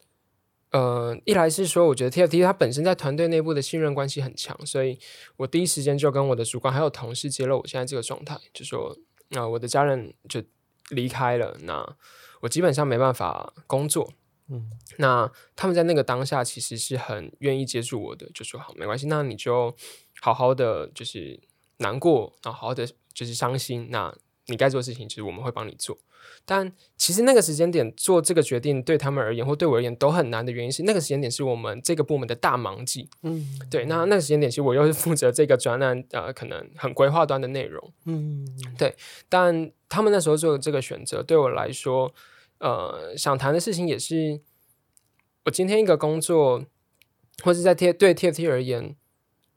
[0.73, 4.99] 呃，一来是说，我觉得 TFT 它本身在团队内部的信任关系很强，所以
[5.37, 8.97] 我第一时间就跟我的主管还有同事揭露我现在这个状态，就说，
[9.29, 10.43] 那、我的家人就
[10.89, 11.95] 离开了，那
[12.41, 14.13] 我基本上没办法工作。
[14.49, 19.73] 嗯那他们在那个当下其实是很愿意接住我的，就说好没关系，那你就
[20.21, 21.39] 好好的就是
[21.77, 24.13] 难过，然后好好的就是伤心，那
[24.47, 25.97] 你该做的事情，其实我们会帮你做。
[26.45, 33.09] 但其实那个时间点做这个决定，对他们而言或对我而言都很难的原因是，那个时间点是我们这个部门的大忙季。
[33.21, 37.93] 嗯对，那那个时间点，其实我又是负责这个专案，呃，可能很规划端的内容。
[38.05, 38.45] 嗯
[38.77, 38.95] 对
[39.29, 42.13] 但他们那时候做的这个选择，对我来说，
[42.59, 44.41] 呃，想谈的事情也是，
[45.45, 46.65] 我今天一个工作，
[47.43, 48.95] 或是在 T 对 TFT 而言，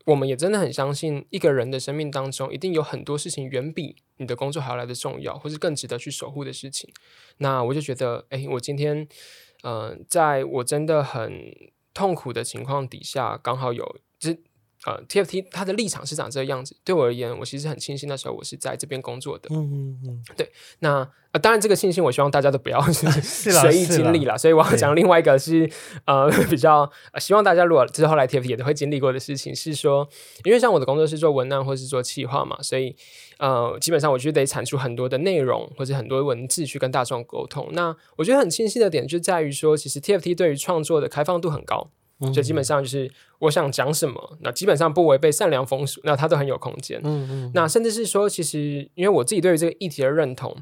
[0.07, 6.89] 我们也真的很相信，一个人的生命当中，一定有很多事情远比你的工作还要来的重要，或是更值得去守护的事情。
[7.39, 9.09] 那我就觉得，哎，我今天，
[9.65, 11.53] 嗯，在我真的很
[11.93, 14.39] 痛苦的情况底下，刚好有，这
[14.85, 16.77] 呃，TFT 它的立场是长这个样子。
[16.85, 19.49] 对我而言，我其实很庆幸那时候我是在这边工作的。
[19.51, 24.39] 嗯嗯嗯，对那呃，当然这个庆幸，我希望大家都不要 随意经历了。
[24.39, 25.69] 所以我要讲另外一个是
[26.05, 30.09] 呃 比较、呃希望大家如果之后来 TFT 也都会经历过的事情，是说，
[30.45, 32.95] 因为像我的工作是做文案或是做企划嘛，所以
[33.39, 37.69] 呃基本上我就得产出很多的内容或者很多文字去跟大众沟通。
[37.73, 41.91] 那我觉得很庆幸的点就在于说，其实 TFT 对于创作的开放度很高。
[42.21, 42.33] 嗯。
[42.33, 47.01] 就基本上就是我想讲什么，那基本上不违背善良风俗，那它都很有空间。
[47.05, 50.57] 嗯嗯那甚至是说，其实因为我自己对于这个议题的认同，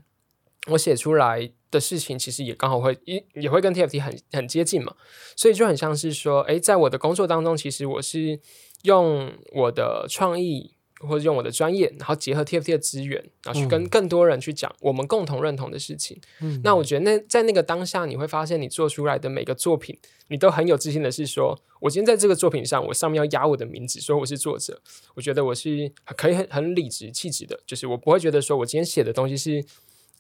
[0.69, 4.95] 我写出来的事情其实也刚好会也也会跟 TFT 很很接近嘛，
[5.37, 8.41] 所以就很像是说，诶，在我的工作当中，其实我是
[8.83, 10.74] 用我的创意
[11.07, 16.21] 或者用我的专业，然后结合 TFT 的资源，然后去跟更多人去讲我们共同认同的事情。
[16.41, 24.81] 嗯那我觉得那在那个当下，你会发现你做出来的每个作品，你都很有自信的是说，我今天在这个作品上，我上面要压我的名字，说我是作者。
[25.15, 29.65] 我觉得我是可以很很理直气直的，就是我不会觉得说我今天写的东西是，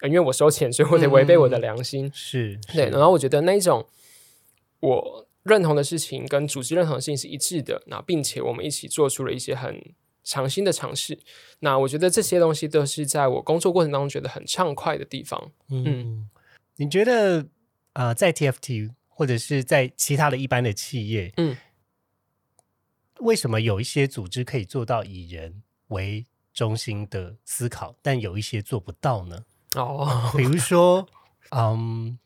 [0.01, 2.11] 呃因为我收钱，所以我得违背我的良心。
[2.14, 3.87] 是对，然后我觉得那一种
[4.81, 9.92] 我认同的事情跟组织认同的事情是一致的，那并且我们一起做出了一些很
[10.24, 11.18] 尝新的尝试。
[11.60, 15.52] 那我觉得这些东西都是在我工作过程当中觉得很畅快的地方。
[15.68, 16.28] 嗯，
[16.76, 17.42] 你觉得
[17.92, 21.56] 啊、呃在 TFT 或者是在其他的一般的企业，嗯，
[23.20, 29.44] 为什么有一些组织可以做到以人为中心的思考，但有一些做不到呢？
[29.76, 31.08] 哦，比如说，
[31.50, 32.18] 嗯，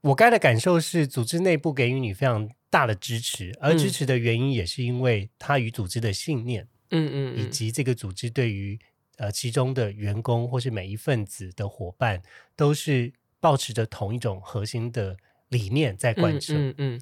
[0.00, 8.78] 我该的感受是，组织内部给予你非常大的支持，而嗯支持的原因也是因为它与组织的信念，嗯嗯嗯，以及这个组织对于
[9.16, 12.22] 呃其中的员工或是每一份子的伙伴，
[12.54, 15.16] 都是保持着同一种核心的
[15.48, 16.54] 理念在贯彻。
[16.54, 17.00] 嗯嗯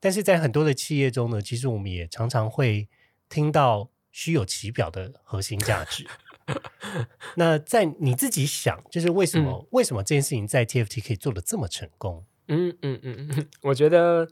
[0.00, 2.88] 但是在很多的企业中呢，其实我们也常常会
[3.28, 6.06] 听到虚有其表的核心价值。
[7.36, 12.24] 那在你自己想，就是为什么、为什么这件事情在 TFT 可以做的这么成功？
[12.48, 14.28] 嗯嗯嗯嗯，我觉得。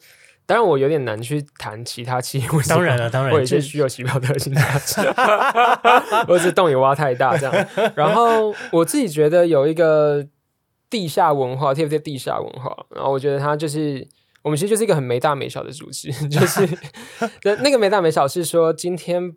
[0.51, 2.47] 当然，我有点难去谈其他企业。
[2.69, 5.01] 当然了当然我也是这虚有其表的核心价值，
[6.27, 7.67] 或者是洞也挖太大这样。
[7.95, 10.27] 然后我自己觉得有一个
[10.91, 14.05] 地下文化，TFT 地下文化，然后我觉得它就是
[14.43, 16.69] 我们其实就是一个很没大没小的组织， 就是
[17.45, 19.33] 那那个没大没小是说今天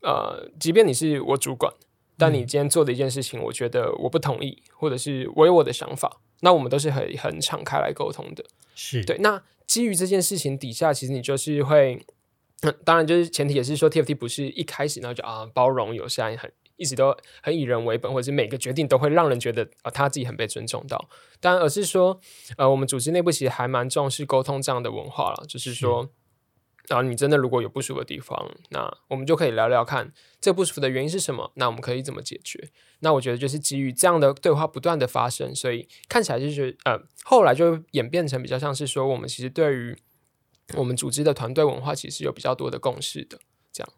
[0.00, 1.70] 呃，即便你是我主管，
[2.16, 8.44] 但你今天做的一件事情，我觉得我不同意，或者是我有我的想法，那我们都是很很敞开来沟通的。
[8.76, 12.04] 是对，那基于这件事情底下，其实你就是会，
[12.60, 21.08] 嗯当然就是前提也是说 TFT 不是一开始然后就啊包容友善，很一直都很以人为本，或者是每个决定都会让人觉得啊他自己很被尊重到，
[21.40, 22.20] 当然而是说
[22.56, 26.10] 呃我们组织内部其实还蛮重视沟通这样的文化了，就是说。
[26.88, 32.70] 然后你真的如果有不舒服的地方，那我们就可以聊聊看这不舒服的原因是什么，那我们可以怎么解决？
[33.00, 39.96] 那我觉得就是基于这样的对话不断的发生，所以看起来就是呃，后来就演变成比较像是说，我们其实对于
[40.76, 43.38] 我们组织的团队文化其实有比较多的共识的
[43.72, 43.92] 这样。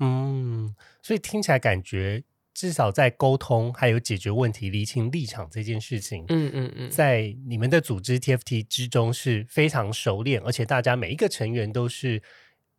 [0.00, 2.24] 嗯，所以听起来感觉
[2.58, 12.20] 至少在沟通还有解决问题、厘清立场这件事情，嗯嗯嗯，在你们的组织 TFT 之中是非常熟练，而且大家每一个成员都是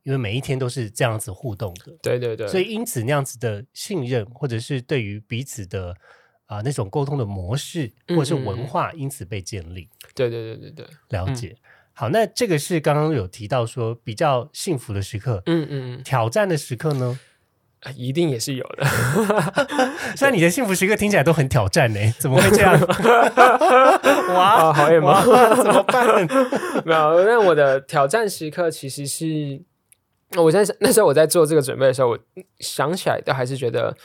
[0.04, 5.96] 因为每一天都是这样子互动的，对对对，所以因此那样子的信任，或者是对于彼此的
[6.48, 9.88] 啊、那种沟通的模式嗯或者是文化，因此被建立。
[10.14, 11.56] 对对对对对，了解。
[11.94, 16.04] 好，那这个是刚刚有提到说比较幸福的时刻，嗯嗯嗯。
[16.04, 17.18] 挑战的时刻呢？
[17.82, 18.86] 啊，一定也是有的。
[20.18, 22.78] 虽然你的幸福时刻听起来都很挑战呢、怎么会这样？
[24.36, 25.24] 哇，啊，好远吗？
[25.56, 26.28] 怎么办？
[26.86, 29.62] 没有，那我的挑战时刻其实是，
[30.38, 32.20] 我在那时候我在做这个准备的时候，我
[32.60, 33.96] 想起来都还是觉得，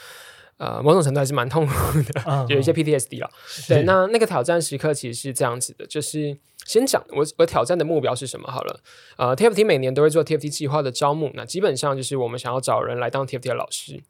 [0.57, 1.73] 呃，某种程度还是蛮痛苦
[2.13, 3.29] 的，嗯有一些 PTSD 了。
[3.67, 8.81] 对，那那个挑战时刻其实是这样子的，就是先讲我我挑战的目标是什么好了。
[9.17, 14.03] 呃，TFT 每年都会做 TFT 计划的招募，那基本上就是我们想要找人来当 TFT 的老师。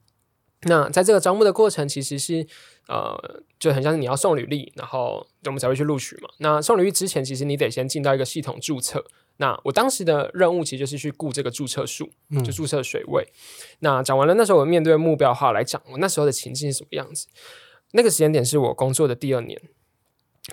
[0.68, 2.48] 那在这个招募的过程，其实是
[2.88, 6.30] 呃，就很像是你要送履历，然后我们才会去录取嘛。
[6.40, 9.06] 那送履历之前，其实你得先进到一个系统注册。
[9.38, 13.28] 那我当时的任务其实就是去顾这个注册数，嗯就注册水位。
[13.80, 17.28] 那讲完了，那时候我面对目标的话来讲，我那时候的情境是什么样子？
[17.92, 19.62] 那个时间点是我工作的第二年，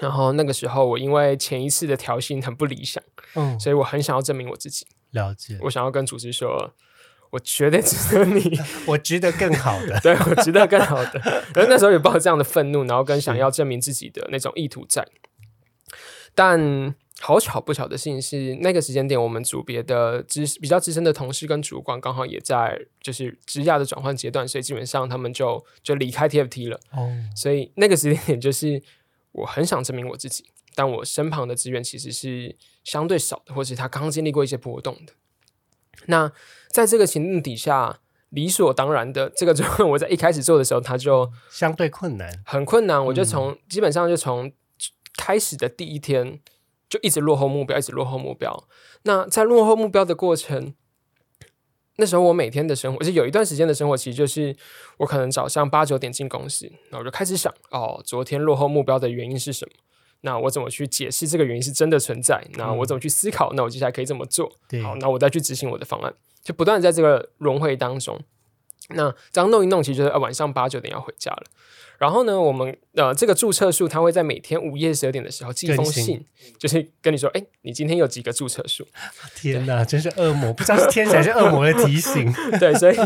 [0.00, 3.02] 然后那个时候我因为前一次的调薪很不理想，
[3.34, 6.72] 嗯，所以我很想要证明我自己，了解，我想要跟组织说，
[7.30, 10.00] 我绝对值得你， 我值得更好的。
[10.04, 11.20] 对我值得更好的。
[11.54, 15.06] 然后那时候也抱着这样的愤怒，然后跟想要证明自己的那种意图在。
[16.34, 26.80] 但好巧不巧的事情是，那个时间点，我们组别的资比较资深的同事跟主管刚好也在就是职涯的转换阶段，所以基本上他们就就离开 TFT 了。
[26.92, 28.82] 哦，所以那个时间点就是
[29.32, 35.14] 我很想证明我自己，但我身旁的资源其实是相对少的，或是他刚刚经历过一些波动的。
[36.06, 36.32] 那
[36.68, 42.42] 在这个情境底下，理所当然的这个转换，我在一开始做的时候，他就相对困难。
[42.44, 43.04] 很困难。
[43.06, 44.52] 我就从、基本上就从
[45.16, 46.40] 开始的第一天
[46.88, 48.66] 就一直落后目标，一直落后目标。
[49.02, 50.74] 那在落后目标的过程，
[51.96, 54.56] 那时候我每天的生活，就有一段时间的生活，其实就是
[54.96, 59.72] 我可能早上八九点进公司，那我就开始想，哦，昨天落后目标的原因是什么？
[60.22, 62.42] 那我怎么去解释这个原因是真的存在？
[62.54, 63.52] 那我怎么去思考？
[63.54, 64.50] 那我接下来可以怎么做？
[64.82, 68.18] 好，那我再去执行我的方案，就不断地在这个轮回当中。
[68.90, 71.44] 那这样弄一弄，其实就是呃晚上八九点要回家了。
[72.02, 76.26] 然后呢，我们呃这个注册数，它会在每天午夜十二点的时候寄一封信，
[76.58, 78.84] 就是跟你说，哎，你今天有几个注册数？
[79.36, 80.52] 天哪，真是恶魔！
[80.52, 82.34] 不知道是天使还是恶魔的提醒。
[82.58, 82.96] 对，所以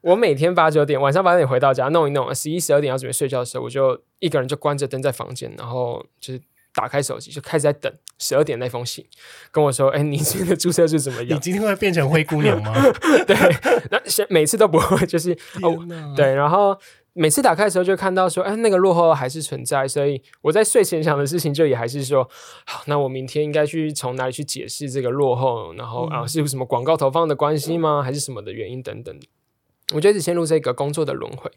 [0.00, 6.40] 我每天八九点，晚上八点回到家弄一弄，十一十二点要准备睡觉的时候，我就一个人就关着灯在房间，然后就是
[6.74, 9.06] 打开手机，就开始在等十二点那封信，
[9.52, 11.38] 跟我说，哎，你今天的注册数怎么样你？
[11.38, 12.74] 今天会变成灰姑娘吗？
[13.28, 13.36] 对，
[13.92, 15.30] 那先每次都不会，就是
[15.62, 15.78] 哦，
[16.16, 16.76] 对，然后
[17.12, 22.28] 每次打开的时候就看到说，哎，那个落后还是存在，所以我在睡前想的事情就也还是说，
[22.64, 28.02] 好，那我明天应该去从哪里去解释这个落后，然后啊，是有什么广告投放的关系吗？
[28.02, 29.18] 还是什么的原因等等。
[29.92, 31.50] 我就一直陷入这个工作的轮回。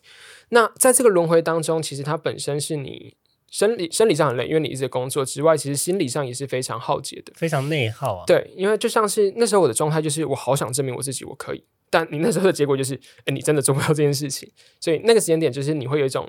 [0.49, 3.15] 那在这个轮回当中，其实它本身是你
[3.51, 7.31] 生理生理上很累，因为你一直工作之外，其实心理上也是非常耗竭的。
[7.35, 8.23] 非常内耗啊。
[8.25, 11.63] 对，因为就像是那时候我的状态就是，我好想证明我自己我可以，
[11.93, 14.51] 但你那时候的结果就是，哎，你真的做不到这件事情。
[14.79, 16.27] 所以那个时间点就是你会有一种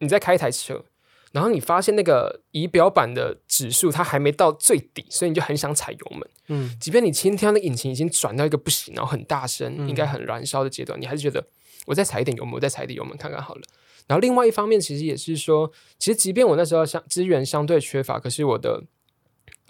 [0.00, 0.84] 你在开一台车，
[1.32, 6.28] 然后你发现那个仪表板的指数它还没到最底，所以你就很想踩油门。
[6.48, 11.42] 嗯，即便你今天那引擎已经转到一个不行，然后很大声，嗯应该很燃烧的阶段，你还是觉得
[11.86, 13.62] 我再踩一点油门，我再踩一点油门看看好了。
[14.06, 18.82] 然后另外一方面，其实也是说，其实即便我那时候相资源相对缺乏，可是我的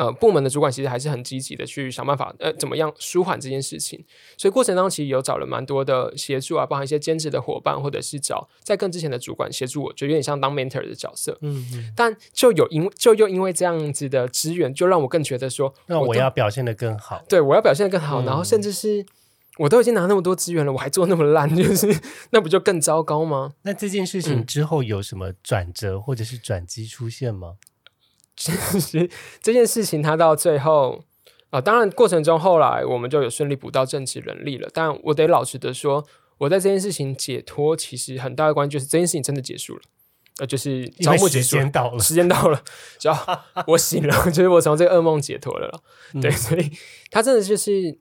[0.01, 4.03] 呃部门的主管其实还是很积极的去想办法，呃，怎么样舒缓这件事情。
[4.39, 11.37] 所以过程当中其实有找了蛮多的协助啊，包含一些兼职的伙伴，或者是找在更之前的主管协助我，就有点像当 mentor 的角色。
[11.43, 17.23] 嗯嗯，但就有因就又因为这样子的资源，就让我更觉得说，那我要表现的更好。
[17.29, 19.05] 对我要表现的更好，嗯然后甚至是
[19.59, 21.87] 我都已经拿那么多资源了，我还做那么烂，就是
[22.31, 23.53] 那不就更糟糕吗？
[23.63, 27.57] 那这件事嗯情之后有什么转折或者是转机出现吗？
[28.41, 29.11] 其 实
[29.43, 31.05] 这件事情他到最后
[31.51, 36.07] 啊、当然过程中后来我们就有顺利补到正职人力了，但我得老实的说，
[36.39, 39.83] 我在这件事情解脱，其实很大的关键就是这件事情真的结束了，
[40.39, 42.63] 呃，就是招募结束了间到了，时间到了，
[43.01, 45.81] 只要我醒了， 就是我从这个噩梦解脱了啦。
[46.15, 46.71] 嗯对，所以
[47.11, 47.99] 他真的就是，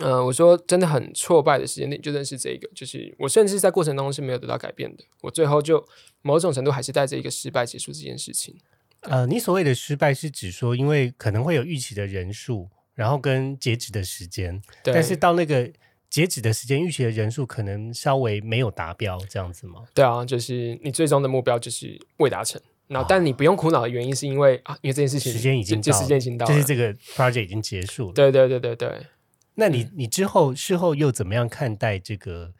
[0.00, 5.86] 呃，我说真的很挫败的时间点，就认识这个，就是我甚至在过程当中是没有得到改变的，我最后就
[6.22, 8.56] 某种程度还是带着一个失败结束这件事情。
[9.02, 15.70] 呃，你所谓的失败是指说，因为可能会有预期的人数，然后跟截止的时间，对，但是到那个
[16.10, 19.84] 截止的时间，预期的人数可能稍微没有达标，这样子吗？
[19.94, 22.60] 对啊，就是你最终的目标就是未达成。
[22.88, 28.12] 然后，但你不用苦恼的原因是因为啊，因为这件事情时间已经到时间已经到了，就是这个 project 已经结束了。
[28.12, 29.06] 对对对对对。
[29.54, 32.52] 那你你之后事后又怎么样看待这个？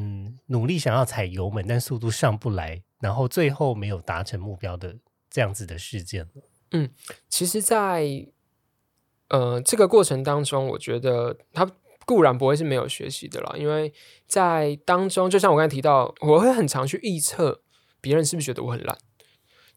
[0.00, 4.96] 嗯，努力想要踩油门，但速度上不来，然后最后没有达成目标的
[5.38, 6.28] 这样子的事件
[6.72, 6.90] 嗯？
[7.28, 8.26] 其实在，
[9.28, 11.64] 呃这个过程当中，我觉得他
[12.04, 13.94] 固然不会是没有学习的啦，因为
[14.26, 17.62] 在当中，就像我刚才提到，我会很常去预测
[18.00, 18.98] 别人是不是觉得我很烂。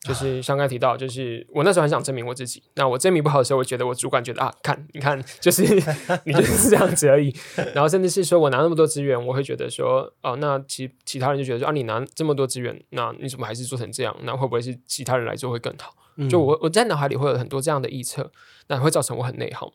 [0.07, 2.63] 就是像刚才提到，就是我那时候很想证明我自己。
[2.75, 5.61] 那我证明不好的时候，我觉得我主管觉得啊，看你看，就是
[6.25, 7.31] 你就是这样子而已。
[7.75, 14.15] 然后甚至是说我拿那么多资源，我会觉得说，哦，那其其他人就觉得说啊，你拿这么多资源，那你怎么还是做成这样？
[14.23, 15.95] 那会不会是其他人来做会更好？
[16.29, 18.31] 就我我在脑海里会有很多这样的臆测，
[18.67, 19.71] 那会造成我很内耗。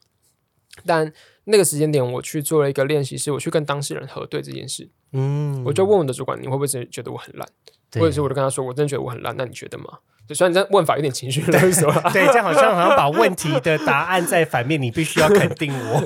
[0.85, 1.11] 但
[1.45, 4.91] 那个时间点，我去做了一个练习，是我去跟当事人核对这件事。
[5.13, 7.49] 嗯我就问我的主管，你会不会真觉得我很烂？
[7.91, 9.87] 对或者是我就跟他说，我真的觉得我很烂，那你觉得吗？
[10.29, 16.03] 就虽然这问法有点情绪勒索啦，对，这样好像好像把问题的答案在反面，你必须要肯定我。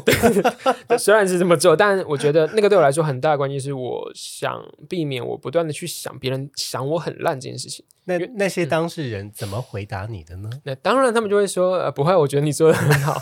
[0.99, 7.85] 虽然是这么做，但我觉得那个对我来说很大的关键是，我想避免我不断的去想别人想我很烂这件事情。
[8.05, 10.51] 那那些当事人怎么回答你的呢？
[10.65, 13.19] 那当然，他们就会说，呃，不会，我觉得你做的很好。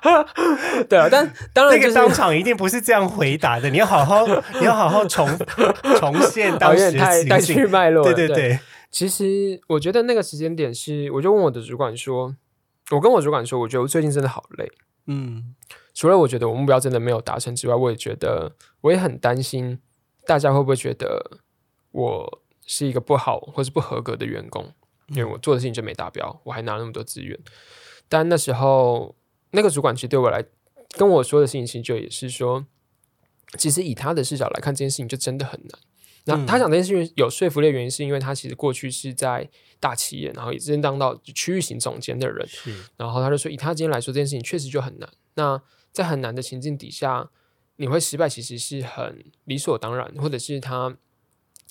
[0.88, 4.26] 对啊，但当然就是那个当场一定不是这样回答的，你要好好，
[4.58, 5.28] 你要好好重
[5.98, 7.40] 重现哦当时带。
[7.40, 8.14] 去脉络了。
[8.14, 8.58] 对对对，
[8.90, 12.36] 其实我觉得那个时间点是，我就问我的主管说，
[12.90, 14.70] 我跟我主管说，我觉得我最近真的好累。
[15.06, 15.54] 嗯
[15.94, 19.78] 除了我觉得我目标真的没有达成之外，我也觉得我也很担心
[20.24, 21.38] 大家会不会觉得
[21.90, 24.72] 我是一个不好或是不合格的员工，
[25.08, 27.38] 因为我做的事情就没达标，我还拿那么多资源。
[28.08, 29.16] 但那时候
[29.50, 30.44] 那个主管其实对我来
[30.96, 32.66] 跟我说的事情，其实就也是说，
[33.58, 35.78] 其实以他的视角来看，这件事情就真的很难。
[36.24, 39.48] 那嗯他讲这件事情有说服力的原因，是因为他其实过去是在
[39.78, 45.08] 大企业，然后也是当到区域型总监的人，是然后他就说，以他今天来说，这件事情确实就很难。
[45.34, 45.60] 那
[45.92, 47.30] 在很难的情境底下，
[47.76, 50.94] 你会失败，其实是很理所当然，或者是他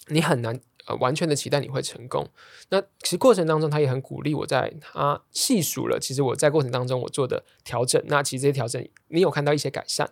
[0.08, 2.28] 你很难呃完全的期待你会成功。
[2.70, 10.10] 那其实过程当中，他也很鼓励我在他细数了，其实我在过程当中我做的调整，那其实这些调整你有看到一些改善，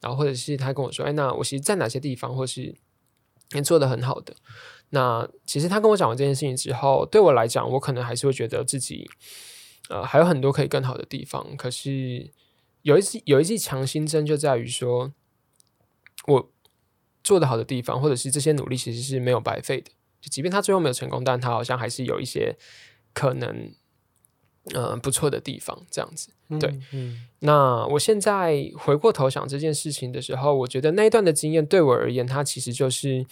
[0.00, 2.74] 然后或者是他跟我说，哎，那我其实在哪些地方或是
[3.52, 4.34] 你做的很好的。
[4.90, 9.10] 那其实他跟我讲完这件事情之后，对我来讲，我可能还是会觉得自己
[9.88, 11.56] 呃还有很多可以更好的地方。
[11.56, 12.30] 可是
[12.82, 15.12] 有一次有一剂强心针就在于说，
[16.28, 16.52] 我
[17.24, 19.90] 做的好的地方，或者是这些努力其实是没有白费的。
[20.20, 22.56] 就即便他最后没有成功，但他好像还是有一些
[23.12, 23.72] 可能
[24.74, 25.78] 嗯不错的地方。
[25.90, 26.78] 这样子，对。
[26.92, 33.24] 嗯那我现在回过头想这件事情的时候，我觉得那一段的经验对我而言，它其实就是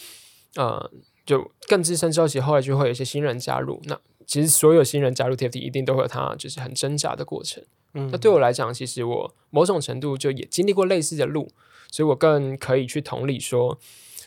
[0.56, 0.90] 呃。
[1.26, 3.80] 就更资深之后，其实后来就会有一些新人加入。
[3.84, 7.64] 那其实所有新人加入 TFT，一定都会有他就是很挣扎的过程。
[7.94, 11.50] 嗯，那对我来讲，其实我某种程度就也经历过类似的路，
[11.90, 13.78] 所以我更可以去同理说，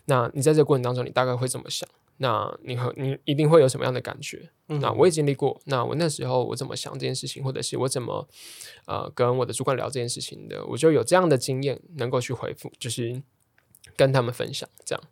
[0.06, 1.88] 那你在这个过程当中，你大概会怎么想？
[2.18, 4.50] 那你和你一定会有什么样的感觉？
[4.68, 5.62] 那我也经历过。
[5.66, 8.28] 那我那时候我怎么想这件事情，或者是我怎么
[8.86, 13.22] 呃跟我的主管聊这件事情的，我就有这样的经验，能够去回复，就是
[13.96, 15.04] 跟他们分享这样。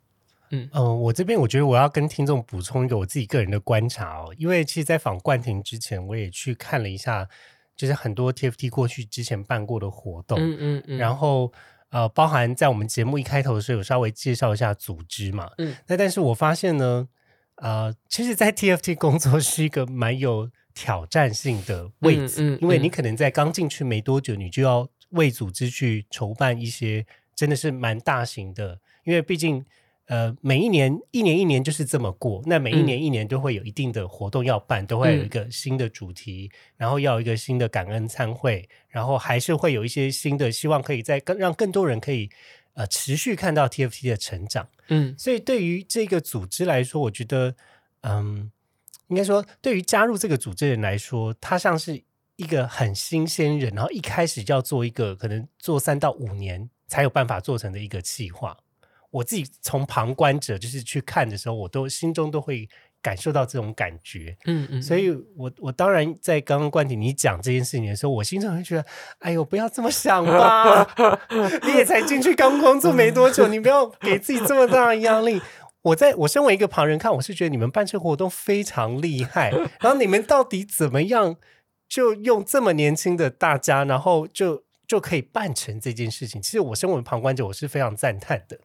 [0.51, 0.69] 嗯
[1.01, 7.27] 我这边我觉得我要跟听众补充一个我自己个人的观察哦，因为其实，在访冠廷之前，我也去看了一下，
[7.75, 11.51] 就是很多 TFT 过去之前办过的活动，嗯嗯嗯，然后
[11.91, 17.07] 呃，包含在我们节目一开头的时候，有稍微介绍一下组织嘛，嗯，那但是我发现呢，
[17.55, 27.05] 呃，其实，在 TFT 工作是一个蛮有挑战性的位置，因为你可能在刚进去没多久，你就要为组织去筹办一些
[27.35, 29.65] 真的是蛮大型的，因为毕竟。
[30.07, 42.29] 呃，每一年一年一年就是这么过，那每一年一年都会有一定的活动要办，都会有一个新的主题，然后要有一个新的感恩参会，然后还是会有一些新的，希望可以在更让更多人可以
[42.75, 44.69] 呃持续看到 TFT 的成长。
[44.89, 47.55] 嗯，所以对于这个组织来说，我觉得，
[48.01, 48.51] 嗯，
[49.07, 52.03] 应该说对于加入这个组织的人来说，他像是
[52.35, 58.55] 一个很新鲜人，然后一开始就要做一个可能做三到五年才有办法做成的一个计划。
[59.15, 62.67] 我自己从旁观者就是去看的时候，我都心中都会
[63.01, 64.35] 感受到这种感觉。
[64.45, 68.85] 嗯嗯，所以我我当然在刚刚冠廷你讲这件事情的时候，我心中会觉得，
[69.19, 70.85] 哎呦，不要这么想吧，
[71.63, 75.41] 你也才进去刚工作没多久，你不要给自己这么大的压力。
[75.83, 81.37] 我在我身为一个旁人看，我是觉得你们办这活动非常厉害，然后你们到底怎么样
[81.87, 84.64] 就用这么年轻的大家，然后就。
[84.87, 86.41] 就可以办成这件事情。
[86.41, 88.59] 其实我身为旁观者，我是非常赞叹的。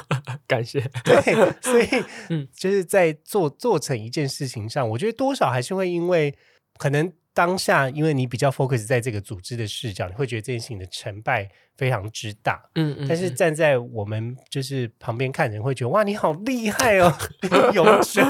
[0.46, 0.80] 感谢。
[1.04, 1.20] 对，
[1.60, 6.34] 所以嗯，就是在做做成一件事情上，我觉得多少还是会因为
[6.78, 7.12] 可能。
[7.36, 12.62] 当下，因为你比较 focus 在这个组织的视角，你会觉得这件事情的成败非常之大。
[12.76, 13.08] 嗯嗯。
[13.08, 17.12] 但是站在我们就是旁边看人，会觉得哇，你好厉害哦，
[17.74, 18.24] 有神！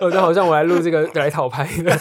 [0.00, 1.94] 我觉得好像我来录这个 来讨拍的。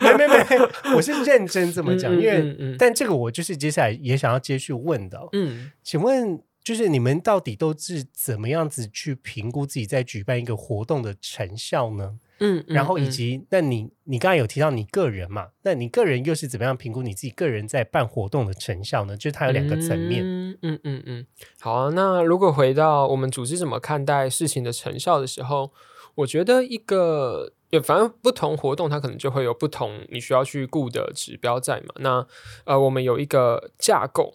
[0.00, 5.20] 没没没，我是认真这么讲，因为但这个我就是接下来也想要接续问的。
[5.34, 12.16] 嗯，请问就是你们到底都是怎么样子去评估自己在举办一个活动的成效呢？
[12.38, 15.48] 嗯，然后以及，那你你刚才有提到你个人嘛？
[15.62, 19.16] 那你个人又是怎么样评估你自己个人在办活动的成效呢？
[19.16, 20.22] 就是它有两个层面。
[20.22, 21.26] 嗯嗯嗯嗯。
[21.58, 25.72] 好啊，那如果回到我们组织怎么看待事情的成效的时候，
[26.16, 31.94] 我觉得一个，反正不同活动它可能就会有不同你需要去顾的指标在嘛。
[32.00, 32.26] 那
[32.64, 34.34] 呃，我们有一个架构，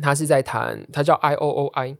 [0.00, 1.96] 它是在谈，它叫 I O O I。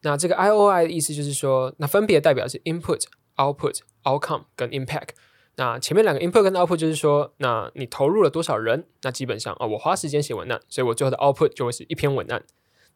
[0.00, 3.02] 那这个 I O O I 的意思就是说，那分别代表是 input。
[3.36, 5.08] Output、outcome 跟 impact，
[5.56, 8.86] 那前面两个 input 跟 output 就是说，那你投入了多少人？
[9.02, 12.44] 那基本上啊，我花时间写文案，所以我最后的 output 就会是一篇文案。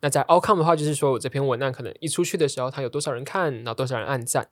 [0.02, 4.48] 那在 outcome 的话，就是说我这篇文案可能一出去的时候，它有多少人看，然后多少人按赞。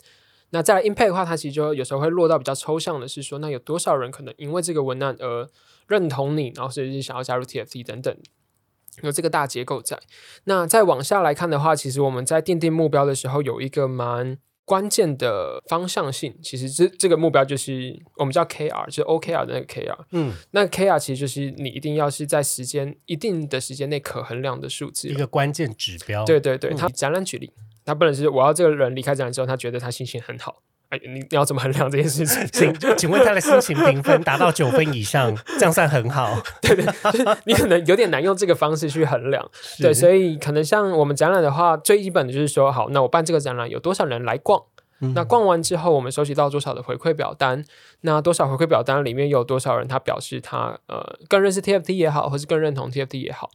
[0.51, 5.49] 那在 impact 的话，它其实就有时候会落到比较抽象的，是说那有多少人可能因为这个文案而
[5.87, 8.17] 认同你，然后甚至是想要加入 TFT 等等，
[9.03, 9.99] 有这个大结构在。
[10.45, 14.39] 那再往下来看的话，其实我们在奠定目标的时候，有一个蛮。
[14.69, 19.97] 关键的方向性，其实这这个目标就是我们叫 KR，就是 OKR 的那个 KR。
[20.13, 26.23] 嗯，那 KR 其实就是你一定要是在时间一定的时间内可衡量的数字，一个关键指标。
[26.27, 27.51] 对对对，它展览举例，
[27.87, 30.63] 它不能是我要这个人离开展览之后，他觉得他心情很好。
[30.91, 32.73] 哎，你你要怎么衡量这件事情？
[32.81, 36.41] 请请问他的心情评分达到九分以上，这样算很好？
[36.63, 39.47] 对 对， 就是你可能有点难用这个方式去衡量。
[39.79, 44.63] 对，所以可能像我们展览的话，最基本的就是说，好，那我办这个展览有多少人来逛？
[45.15, 47.63] 那逛完之后，我们收集到多少的回馈表单？
[48.01, 53.51] 那多少回馈表单里面有多少人他表示他呃更认识 TFT 也好，或是更认同 TFT 也好？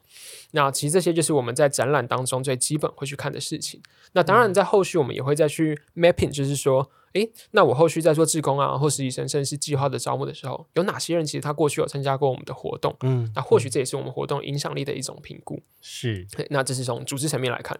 [0.51, 3.81] 那其实这些就是我们在展览当中最基本会去看的事情。
[4.13, 6.91] 那当然，在后续我们也会再去 mapping，就是说。
[7.13, 12.95] 诶，那我后续在做志工啊，或实习生，甚至是计划的招募的时候，有哪些人其实他过去有参加过我们的活动？
[13.01, 15.61] 嗯，那或许这也是我们活动影响力的一种评估。
[15.81, 17.79] 是那这是从组织层面来看。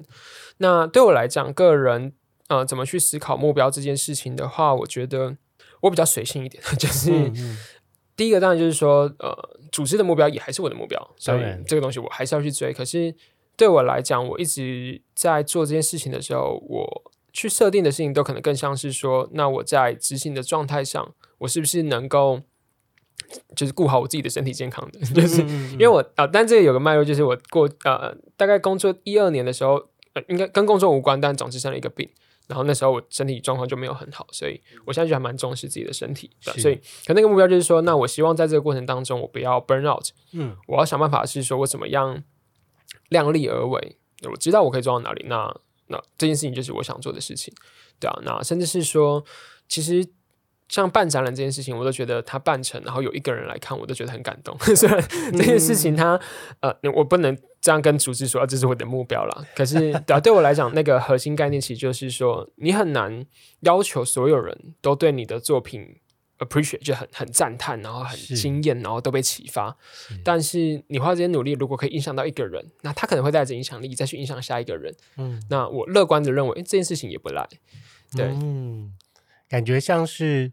[0.58, 2.14] 那对我来讲，个人
[2.48, 5.38] 呃怎么去思考目标这件事情的话，我觉得
[5.82, 7.58] 我比较随性一点， 就是、嗯嗯
[8.16, 9.36] 第一个当然就是说，呃，
[9.72, 12.72] 组织的目标也还是我的目标，所以这个东西我还是要去追。
[12.72, 13.12] 可是
[13.58, 22.42] 对我来讲，我一直在做这件事情的时候，我去设定的事情都可能更像是说，那我在执行的状态上，我是不是能够
[23.56, 25.42] 就是顾好我自己的身体健康的， 就是
[25.74, 32.10] 因为我啊、但这个有个脉络，就是我过呃大概工作一二年的时候，呃，应该跟工作无关，但总之生了一个病。
[32.46, 36.76] 然后那时候我身体状况就没有很好，所以我现在就还蛮重视自己的身体所以，
[37.06, 42.22] 可那个目标就是说，那我希望在这个过程当中，我不要 burn out，嗯我要想办法是说我怎么样
[43.08, 43.98] 量力而为。
[44.30, 45.56] 我知道我可以做到哪里，那
[45.94, 47.54] 那这件事情就是我想做的事情，
[48.00, 48.20] 对啊。
[48.24, 49.24] 那甚至是说，
[49.68, 50.06] 其实
[50.68, 54.58] 像办展览这件事情，我都觉得他办成，然后有一个人来看，我都觉得很感动。
[54.76, 55.00] 虽然
[55.34, 56.20] 这件事情它
[56.62, 59.46] 呃，我不能这样跟组织说，啊这是我的目标啦。
[59.56, 63.26] 可是对啊，对我来讲，那个核心概念其实就是说，你很难
[63.62, 65.98] 要求所有人都对你的作品
[66.44, 69.76] appreciate 就很很赞叹，然后很是惊艳，然后都被启发。
[70.24, 74.94] 但是你花这些努力，如果可以影响到一个人，那他可能会带着影响力再去影响下一个人。
[75.18, 77.48] 嗯那我乐观的认为，诶这件事情也不赖。
[78.16, 78.94] 对嗯，
[79.48, 80.52] 感觉像是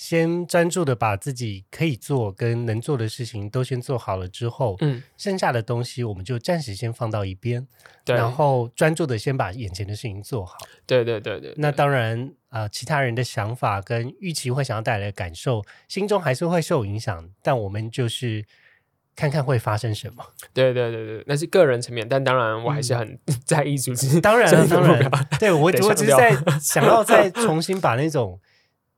[0.00, 7.68] 先专注的把自己可以做跟能做的事情都先做好了之后，嗯，剩下的东西我们就暂时先放到一边，
[8.02, 10.56] 对，然后专注的先把眼前的事情做好。
[10.86, 17.28] 对对对对，那当然，呃，其他人的想法跟预期会想要带来的感受，心中还是会受影响。
[17.42, 18.46] 但我们就是
[19.14, 20.24] 看看会发生什么。
[20.54, 24.16] 对对对对，那是个人层面，但当然我还是很 在意组织。
[24.16, 28.40] 嗯当然，当然，对我我只是在想要再重新把那种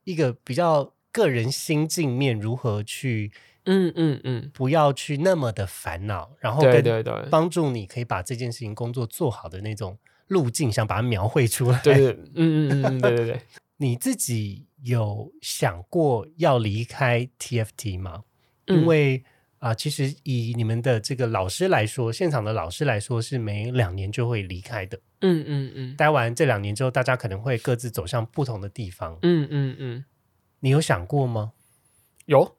[0.05, 3.31] 一个比较个人心境面如何去
[3.65, 9.97] 嗯嗯嗯，不要去那么的烦恼，然后跟对对对帮助你可以把这件事情工作做好的那种
[10.27, 11.79] 路径，想把它描绘出来。
[11.81, 13.41] 对对，嗯嗯嗯嗯，对对对。
[13.77, 18.23] 你自己有想过要离开 TFT 吗？
[18.67, 19.23] 嗯因为
[19.59, 24.99] 啊、其实以你们的这个老师来说，现场的老师来说是每两年就会离开的。
[25.21, 29.17] 嗯嗯嗯待完这两年之后，大家可能会各自走向不同的地方。
[29.21, 30.05] 嗯嗯嗯，
[30.63, 31.51] 你有想过吗？
[32.25, 32.55] 有。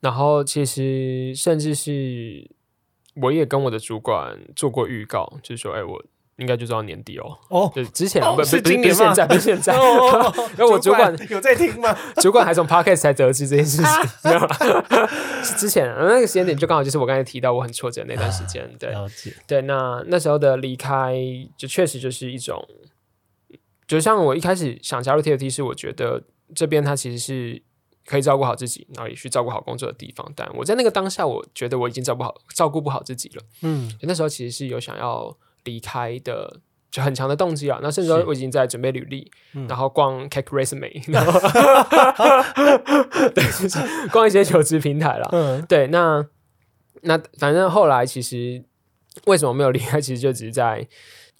[0.00, 2.50] 然后其实甚至是
[3.14, 6.02] 我也跟我的主管做过预告，就是说，哎，我
[6.38, 7.38] 应该就做到年底哦。
[7.50, 11.94] 哦，就之前不不不是年现在，不是现在， 哦 因为我主管有在听吗？
[12.22, 13.84] 主管还从 podcast 才得知这件事情，
[14.24, 15.08] 没有啦，
[15.44, 18.92] 是之前那个时间点就刚好就是我刚才提到我很挫折的那段时间，对
[19.46, 21.14] 对，那那时候的离开
[21.56, 22.66] 就确实就是一种，
[23.86, 26.24] 就像我一开始想加入 TFT 是我觉得
[26.54, 27.62] 这边它其实是
[28.06, 36.60] 可以照顾好自己，然后也去照顾好工作的地方，但我在那个当下，我觉得我已经照顾好照顾不好自己了，嗯，那时候其实是有想要离开的。
[36.92, 37.78] 就很强的动机啊！
[37.82, 41.40] 那甚至说我已经在准备履历，嗯然后逛 Cake Resume，然后
[43.34, 45.26] 对，就是逛一些求职平台啦。
[45.32, 46.22] 嗯， 对，那
[47.00, 48.62] 那反正后来其实
[49.24, 50.86] 为什么没有离开，其实就只是在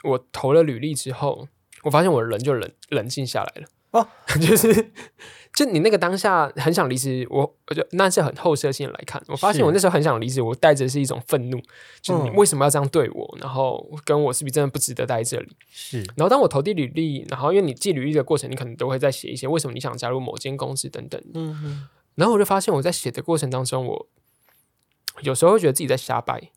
[0.05, 1.47] 我投了履历之后，
[1.83, 3.69] 我发现我人就冷冷静下来了。
[3.93, 4.07] 哦，
[4.41, 4.93] 就是
[5.55, 11.61] 就你那个当下很想离职，我我就那是很后设性来看，我发现我那时候很想离职，我带着是一种愤怒，
[12.01, 12.35] 就是你嗯。
[12.35, 15.57] 为什么要这样对我，然后跟我是不是真的不值得待在这里？
[15.71, 21.21] 是，然后当我投递履历，然后因为你寄履历的过程，你可能都会在写一些为什么你想加入某间公司等等。
[21.35, 24.09] 嗯嗯，然后我就发现我在写的过程当中，我
[25.21, 26.51] 有时候会觉得自己在瞎掰，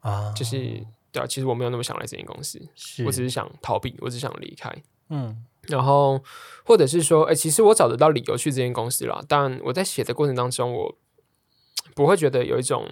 [0.00, 0.82] 啊，就是
[1.12, 4.74] 对啊，其实我没有那么想来这间公司，是，我只是想逃避，我只想离开。
[5.10, 6.22] 嗯然后
[6.64, 10.98] 或者是说，哎，其实我找得到理由去这间公司啦，但我在写的过程当中，我
[11.94, 12.90] 不会觉得有一种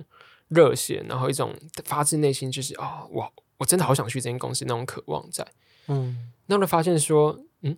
[0.49, 1.55] 热血，然后一种
[1.85, 5.47] 发自内心就是哦，我我真的好想去这间公司那种渴望在。
[5.89, 7.77] 嗯那我就发现说，嗯，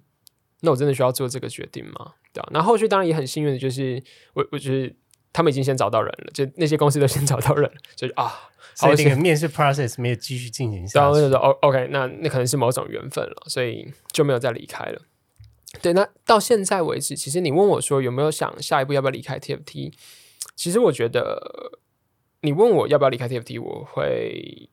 [0.60, 2.14] 那我真的需要做这个决定吗？
[2.32, 2.48] 对啊。
[2.52, 4.02] 那后续当然也很幸运的就是，
[4.34, 4.94] 我我觉得
[5.38, 11.28] 他们已经先找到人了，就那些公司都先找到人了， 就是啊，所以好那个面试 process 没有继续进行下去然后就。
[11.28, 15.02] 说哦，OK，那那可能是某种缘分了，所以就没有再离开了。
[15.80, 19.92] 对，那到现在为止，其实你问我说有没有想下一步要不要离开 TFT，
[20.56, 21.78] 其实我觉得
[22.40, 24.68] 你问我要不要离开 TFT，我会，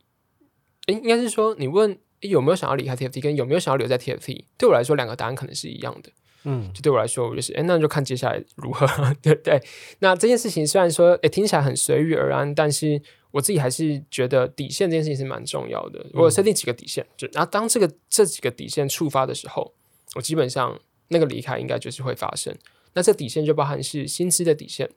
[0.88, 6.09] 诶应该是说你问有没有想要离开 TFT，跟有没有想要留在 TFT，对我来说两个答案可能是一样的。
[6.46, 8.88] 嗯就对我来说，我就是哎，那就看接下来如何，
[9.22, 9.60] 对不对。
[10.00, 16.06] 那这件事情虽然说哎听起来很随遇而安，但是我自己还是觉得底线这件事情是蛮重要的。
[16.14, 19.74] 我有设定几个底线，就然后当这个这几个底线触发的时候，
[20.16, 20.80] 我基本上
[21.10, 22.56] 那个离开应该就是会发生。
[22.93, 24.89] 那这底线就包含是薪资的底线，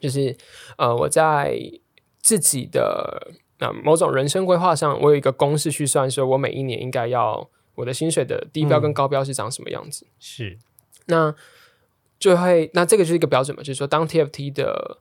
[0.00, 0.36] 就是
[0.78, 1.56] 呃我在
[2.20, 10.06] 自己的那、某种人生规划上，我有一个公式去算，说我每一年应该要我的薪水的低标跟高标是长什么样子。
[10.18, 10.58] 是
[11.06, 11.34] 那
[12.18, 14.98] 就会，那这个就是一个标准嘛，就是说，当 TFT 的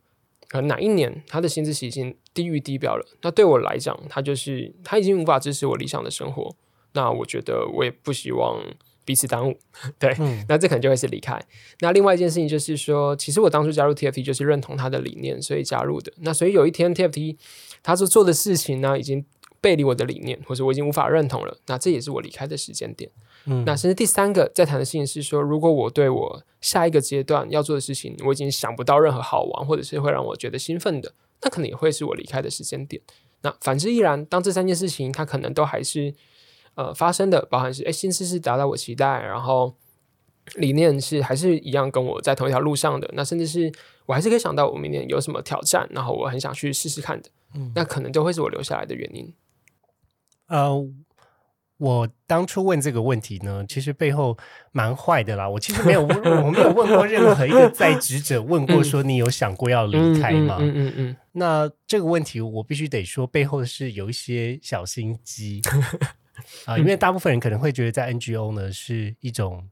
[0.49, 6.55] 可能哪一年他的薪资是已经低于低标了，那对我来讲，他就是他已经无法支持我理想的生活，
[6.93, 8.61] 那我觉得我也不希望
[9.05, 9.57] 彼此耽误，
[9.97, 11.39] 对，嗯那这可能就会是离开。
[11.80, 16.11] 那另外一件事情就是说，其实我当初加入 TFT 就是认同他的理念，所以加入的。
[16.17, 17.38] 那所以有一天 TFT
[17.82, 19.26] 他所做的事情呢，已经
[19.64, 23.09] 背离我的理念，或者我已经无法认同了，那这也是我离开的时间点。
[23.45, 33.01] 嗯那甚至第三个在谈的事情是说，如果我对我下一个阶段要做的事情，我已经想不到任何好玩或者是会让我觉得兴奋的，那可能也会是我离开的时间点。
[33.41, 36.14] 那反之亦然，当这三件事情它可能都还是
[36.76, 39.76] 呃发生的，包含是诶薪资是达到我期待，然后
[40.55, 43.72] 理念是还是一样跟我在同一条路上的，那甚至是
[44.05, 49.34] 我还是可以想到我明年有什么挑战，然后我很想去试试看的，嗯那可能都会是我留下来的原因。
[50.47, 50.85] 呃，
[51.77, 54.37] 我当初问这个问题呢，其实背后
[54.71, 55.49] 蛮坏的啦。
[55.49, 60.57] 我其实没有问，我没有问过任何一个在职者 问过说你有想过要离开吗？
[60.61, 65.61] 嗯嗯嗯那这个问题我必须得说，背后是有一些小心机
[66.65, 69.69] 啊、因为大部分人可能会觉得在 NGO 呢是一种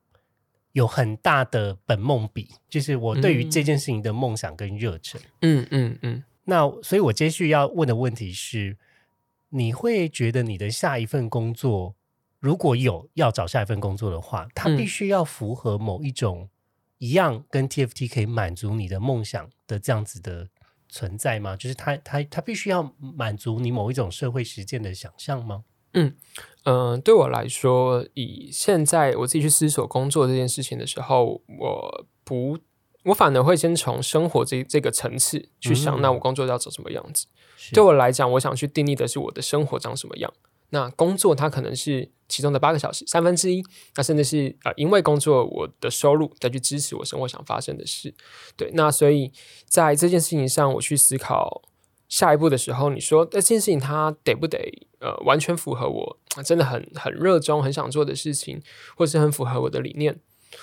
[0.71, 5.19] 有很大的本梦比，就是我对于这件事情的梦想跟热忱。
[5.41, 8.77] 嗯嗯嗯那所以，我接续要问的问题是：
[9.51, 11.95] 你会觉得你的下一份工作，
[12.39, 16.49] 如果有要找下一份工作的话，它嗯必须要符合某一种
[16.97, 20.49] 一样跟 TFT 可以满足你的梦想的这样子的
[20.89, 21.55] 存在吗？
[21.55, 25.63] 就是它它它必须要满足你某一种社会实践的想象吗？
[25.93, 26.15] 嗯
[26.63, 32.57] 嗯，对我来说，以现在我自己去思索工作这件事情的时候，我不，
[33.03, 37.25] 我反而会先从生活这这个层次去想，嗯那我工作要走什么样子。
[37.57, 40.31] 是对我来讲，我想去定义的是我的生活长什么样。
[40.69, 43.61] 那工作它可能是其中的八个小时，三分之一，
[43.95, 48.13] 那甚至是呃，因为工作我的收入再去支持我生活想发生的事。
[48.55, 49.31] 对，那所以
[49.65, 51.61] 在这件事情上，我去思考
[52.07, 54.57] 下一步的时候，你说那这件事情它得不得
[54.99, 58.61] 呃完全符合我呃真的很很热衷、很想做的事情，
[58.95, 60.19] 或是很符合我的理念？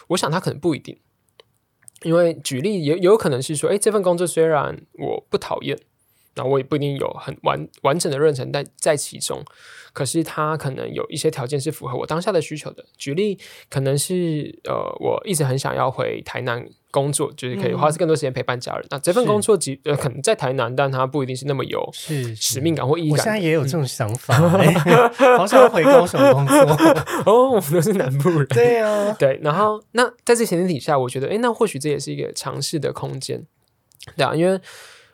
[0.08, 0.98] 我想它可能不一定。
[2.02, 5.78] 因为举例也有可能是说，哎，这份工作虽然我不讨厌，
[6.36, 9.44] 那我也不一定有很完完整的任程在在其中，
[9.92, 12.84] 可是他可能有一些条件是符合我当下的需求的。
[12.96, 13.38] 举例，
[13.68, 18.86] 可能是呃，我一直很想要回台南工作，就是可以花更多时间陪伴家人。
[18.90, 22.74] 那这份工作即呃可能在台南，但它不一定是那么有是使命。
[22.74, 23.38] 感或意义我现在。
[23.38, 24.72] 也有这种想法、 哎
[25.38, 26.56] 好想要回高雄工作。
[27.24, 28.46] 哦，我们都是南部人。
[28.48, 33.44] 对啊、对，然后那在这前提底下，我觉得，诶，那或许这也是一个尝试的空间，
[34.16, 34.60] 对啊，因为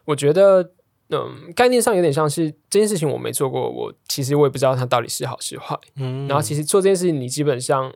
[0.05, 0.71] 我觉得，
[1.11, 5.79] 嗯，概念上有点像是这件事情我没做过，我其实我也不知道它到底是好是坏。
[5.97, 7.93] 嗯然后其实做这件事情，你基本上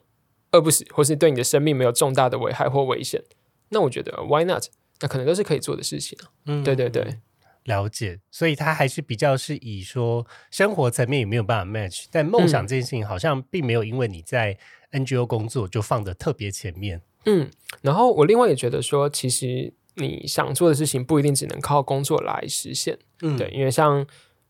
[0.53, 3.23] 饿不死，或是对你的生命没有重大的危害或危险，
[3.71, 4.65] 那我觉得 why not？
[5.01, 6.31] 那可能都是可以做的事情啊。
[6.47, 7.19] 嗯对对对，
[7.65, 14.59] 了解，所以他还是比较是以说生活层面也没有办法 match，但梦想嗯这件事情好像并没有因为你在
[14.93, 17.03] NGO 工作就放的特别前面。
[17.27, 17.51] 嗯，
[17.83, 22.99] 然后我另外也觉得说，其实你想做的事情不一定只能靠工作来实现。
[23.23, 24.07] 嗯对，，因为像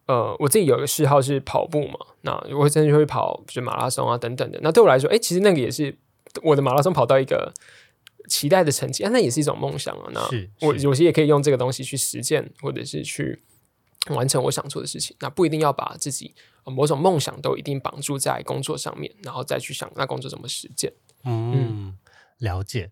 [0.07, 4.59] 呃，我自己有一个嗜好是跑步嘛，那我会真的就会跑，就是马拉松啊等等的。
[4.63, 5.95] 那对我来说，哎，其实那个也是
[6.43, 7.53] 我的马拉松跑到一个
[8.29, 10.11] 期待的成绩，啊、那也是一种梦想啊。
[10.13, 10.21] 那
[10.67, 13.43] 我有些也可以用这个东西去实践，或者是去
[14.11, 15.17] 完成我想做的事情。
[15.21, 20.93] 那不一定要把自己、呃某种梦想都一定绑住在工作上面，然后再去想那工作怎么实践。
[21.25, 21.97] 嗯，
[22.39, 22.91] 了解。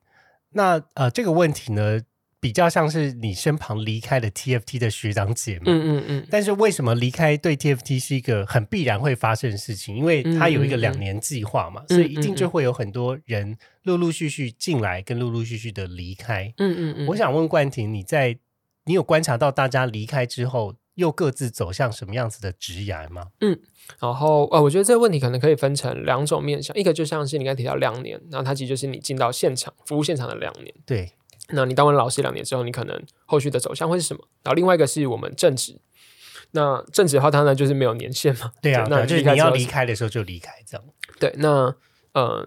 [0.51, 2.01] 那呃，这个问题呢，
[2.41, 5.63] 比较像是你身旁离开了 TFT 的学长姐们。
[5.67, 9.97] 嗯嗯嗯，但是为什么离开对 TFT 是一个很必然会发生的事情？
[9.97, 16.53] 因为它有一个两年计划嘛，嗯所以一定就会有很多人陆陆续续进来，跟陆陆续续的离开。
[16.59, 18.39] 嗯嗯嗯，我想问冠廷，你在
[18.85, 23.29] 你有观察到大家离开之后，又各自走向什么样子的职涯吗？
[23.41, 23.59] 嗯
[24.01, 30.75] 然后呃，我觉得这个问题可能可以分成两种面向，一个就像是你刚才提到两年，然后它其实就是你进到现场服务现场的两年。
[30.85, 31.13] 对，
[31.51, 34.21] 那你当完老师两年之后，你可能后续的走向会是什么？
[34.43, 35.81] 然后另外一个是我们正职，
[36.53, 38.53] 那正职的话，它呢就是没有年限嘛。
[38.63, 40.85] 对啊，那就是你要离开的时候就离开，这样。
[41.19, 41.75] 对，那
[42.13, 42.47] 呃，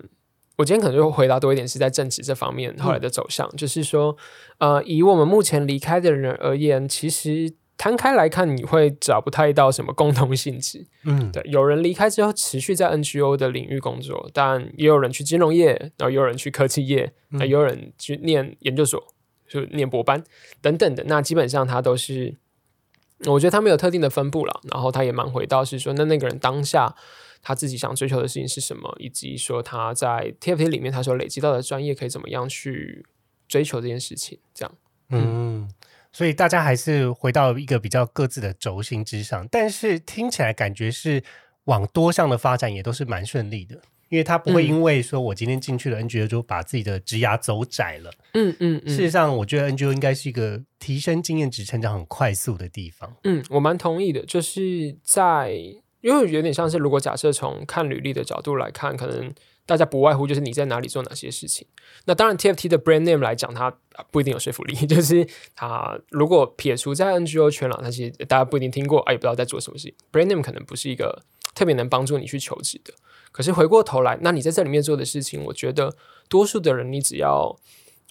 [0.58, 4.18] 我今天可能就会回答多一点是在正职这方面后来的走向，嗯就是说，
[4.58, 10.86] 呃，以我们目前离开的人而言，其实摊开来看，你会找不太到什么共同性质。
[11.06, 19.02] 嗯，对，有人离开之后持续在 NGO 的领域工作，但也有人去金融业，然后也有人去科技业，那、也有人去念研究所，
[19.48, 20.22] 就念博班
[20.62, 21.06] 等等的。
[21.06, 22.36] 那基本上他都是，
[23.26, 24.60] 我觉得他没有特定的分布了。
[24.70, 26.94] 然后他也蛮回到是说，那那个人当下
[27.42, 33.06] 他自己想追求的事情是什么，以及说他在 TFT 里面他所累积到的专业可以怎么样去
[33.48, 34.76] 追求这件事情，这样。
[35.12, 35.68] 嗯，
[36.12, 41.24] 所以大家还是回到一个比较各自的轴心之上，但是听起来感觉是
[41.66, 43.76] 往多项的发展也都是蛮顺利的，
[44.10, 48.12] 因为他不会嗯因为说我今天进去了 NGO 就把自己的职涯走窄了。
[48.34, 53.16] 嗯嗯事实上，我觉得 NGO 应该是一个提升经验值、成长很快速的地方。
[53.24, 55.55] 嗯，我蛮同意的，就是在
[56.02, 59.34] 因为有点像是，如果假设从看履历的角度来看，可能
[59.66, 61.68] 大家不外乎就是你在哪里做哪些事情。
[62.06, 69.93] 那当然，TFT 的 brand name 来讲，它啊不一定有说服力， 就是它如果撇除在 NGO 圈了，那其实大家不一定听过，啊，也不知道在做什么事情。
[70.12, 71.24] brand name 可能不是一个
[71.54, 72.93] 特别能帮助你去求职的。
[73.32, 75.95] 可是回过头来，那你在这里面做的事情，我觉得
[76.28, 77.56] 多数的人，你只要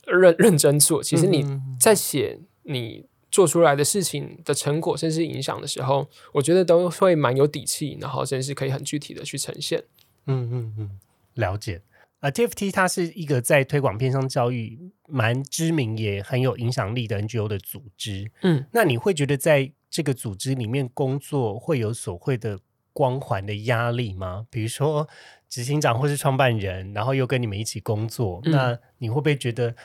[0.07, 9.83] 认认真做，其实你嗯在写你做出来的事情的成果，甚至影响的时候，我觉得都会蛮有底气，然后甚至是可以很具体的去呈现。
[10.27, 11.01] 嗯嗯嗯，
[11.35, 11.83] 了解。
[12.21, 18.29] 啊、t f t 它是一个在推广偏向教育蛮知名也很有影响力的 NGO 的组织。
[18.43, 22.59] 嗯，那你会觉得在这个组织里面工作会有所谓的
[22.93, 24.49] 光环的压力吗？
[24.51, 25.09] 比如说
[25.49, 29.77] 执行长或是创办人，然后又跟你们一起工作，嗯那你会不会觉得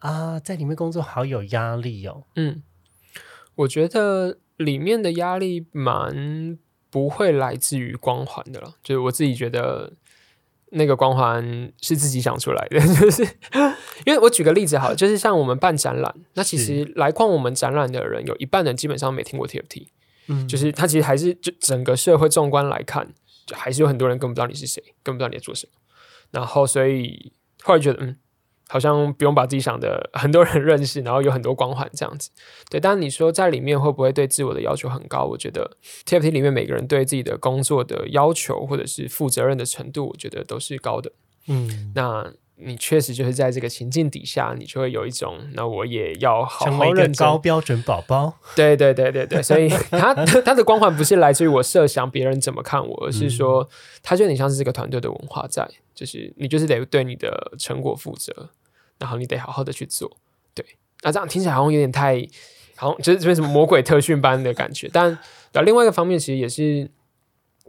[0.00, 2.24] 啊，在里面工作好有压力哦？
[2.36, 2.62] 嗯，
[3.58, 6.58] 我觉得里面的压力蛮
[6.90, 9.92] 不会来自于光环的了，就是我自己觉得
[10.70, 13.22] 那个光环是自己想出来的， 就是
[14.06, 19.88] 因为我举个例子好了，就是像我们办展览，那其实来逛我们展览的人有一半人基本上没听过 TFT，
[20.28, 23.12] 嗯就是他其实还是就整个社会纵观来看，
[23.46, 25.72] 就还是有很多人根本不知道你是谁，根本不知道你在做什么。
[26.30, 27.32] 然后所以
[27.62, 28.16] 后来觉得，嗯，
[28.68, 32.30] 好像不用把自己想的很多人认识，然后有很多光环这样子。
[32.70, 35.24] 对，但你说在里面会不会对自我的要求很高？
[35.24, 41.10] 我觉得 TFT 里面每个人对自己的工作的要求或者是负责任的程度，我觉得都是高的。
[41.46, 48.34] 嗯，那你确实就是在这个情境底下，你就会有一种，那我也要好好认真高标准宝宝。
[48.54, 53.66] 对对对对对， 所以他他的光环不是来自于我设想别人怎么看我，而是说
[54.02, 58.50] 他就有点像是这个团队的文化在，就是你就是得对你的成果负责，
[58.98, 60.16] 然后你得好好的去做。
[60.54, 60.64] 对，
[61.02, 62.26] 那这样听起来好像有点太，
[62.76, 64.90] 好像就是这边什么魔鬼特训班的感觉。
[64.92, 65.18] 但
[65.52, 66.90] 呃，另外一个方面其实也是，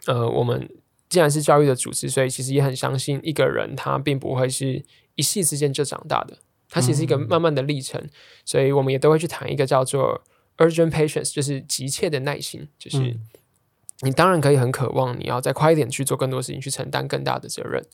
[0.06, 0.70] 呃，我们
[1.08, 4.84] 既然是教育的组织，所以其实也很相信一个人他并不会是
[5.16, 6.38] 一夕之间就长大的，
[6.70, 8.04] 他其实是一个慢慢的历程。
[8.46, 10.24] 所以我们也都会去谈一个叫做
[10.58, 13.20] urgent patience，就是急切的耐心，就是嗯
[14.02, 17.86] 你当然可以很渴望你要再快一点去做更多事情，去承担更大的责任，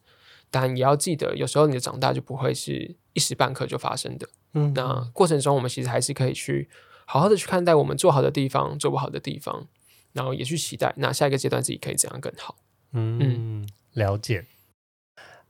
[0.51, 4.29] 但也要记得，有时候你的长大就不会是一时半刻就发生的。
[4.53, 6.69] 嗯，那过程中，我们其实还是可以去
[7.05, 9.67] 好好的去看待我们做好的地方，做不好的地方，
[10.13, 12.55] 然后也去期待那下一个阶段自己可以怎样更好。
[12.91, 14.45] 嗯，了解。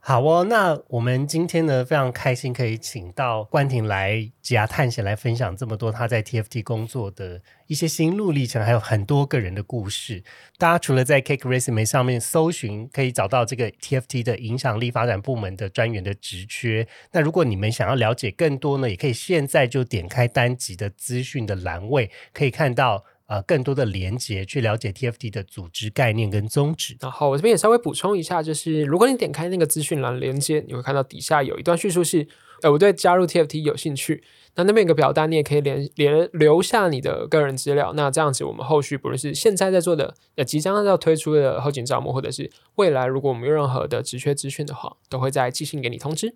[0.08, 10.22] 好哦，那我们今天呢非常开心可以请到关婷来职涯探险，来分享这么多他在 TFT 工作的一些心路历程，还有很多个人的故事。
[10.58, 16.86] 大家除了在 Cake Resume 上面搜寻，可以找到这个 TFT 的影响力发展部门的专员的职缺。
[17.10, 26.96] 那如果你们想要了解更多呢，也可以现在就点开单集的资讯的栏位，可以看到呃更多的连接，去了解 TFT 的组织概念跟宗旨。
[27.00, 32.26] 然后我这边也稍微补充一下，就是如果你点开那个资讯栏连接，你会看到底下有一段叙述是，
[32.62, 34.22] 呃，我对加入 TFT 有兴趣。
[34.58, 37.92] 那那边有个表单，你也可以连连留下你的个人资料。
[37.92, 46.34] 那这样子，我们后续不论是现在在做的，呃，即将要推出的后勤招募，或者是未来如果我们有任何的职缺资讯的话，都会再寄信给你通知。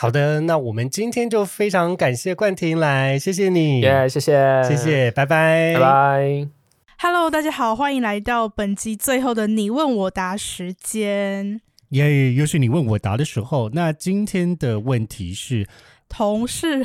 [0.00, 6.48] 好的，那我们今天就非常感谢冠廷来，谢谢你，耶、谢谢，谢，谢，拜拜，拜拜。
[7.00, 11.60] Hello，大家好，欢迎来到本集最后的你问我答时间。
[11.90, 13.68] 耶又是你问我答的时候。
[13.74, 15.68] 那今天的问题是，
[16.08, 16.82] 同事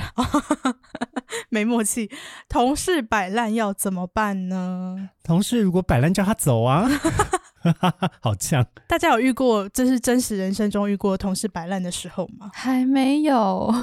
[1.47, 2.11] 没默契，
[2.49, 5.11] 同事摆烂要怎么办呢？
[5.24, 6.86] 同事如果摆烂叫他走啊，
[8.22, 8.66] 好呛。
[8.88, 12.51] 大家有遇过这是真实人生中遇过同事摆烂的时候吗？
[12.53, 13.74] 还没有，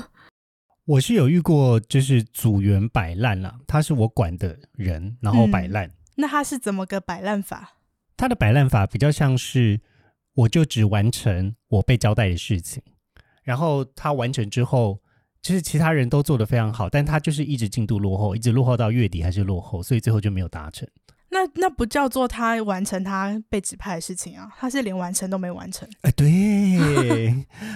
[0.85, 5.91] 我是有遇过，就是组员摆烂了，他是我管的人，然后摆烂。
[6.17, 7.79] 那他是怎么个摆烂法？
[8.17, 9.81] 他的摆烂法比较像是，
[10.35, 12.83] 我就只完成我被交代的事情，
[13.43, 15.01] 然后他完成之后
[15.41, 20.87] 就是其他人都做得非常好，但他就是一直进度落后，一直落后到月底还是落后，所以最后就没有达成。
[21.33, 25.89] 那那不叫做他完成他被指派的事情啊，他是连完成都没完成。
[26.03, 26.29] 哎，对，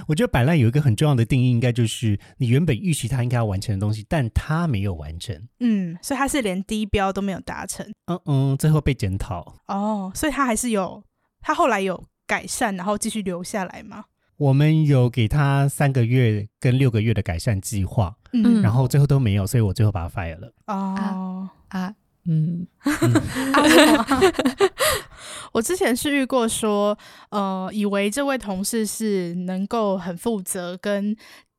[0.07, 5.35] 我觉得摆烂有一个很重要的定义，应该就是你原本预期他应该要完成的东西，但他没有完成。
[5.61, 7.91] 嗯，所以他是连低标都没有达成。
[8.07, 9.55] 嗯嗯，最后被检讨。
[9.69, 11.03] 哦，所以他还是有，
[11.41, 14.05] 他后来有改善，然后继续留下来吗？
[14.37, 20.53] 我们有给他三个月跟六个月的改善计划，嗯，然后最后都没有，所以我最后把他 fire 了。
[20.67, 21.95] 哦，啊，
[22.29, 22.67] 嗯，
[25.53, 26.97] 我之前是遇过说，
[27.31, 31.17] 呃，以为这位同事是能够很负责跟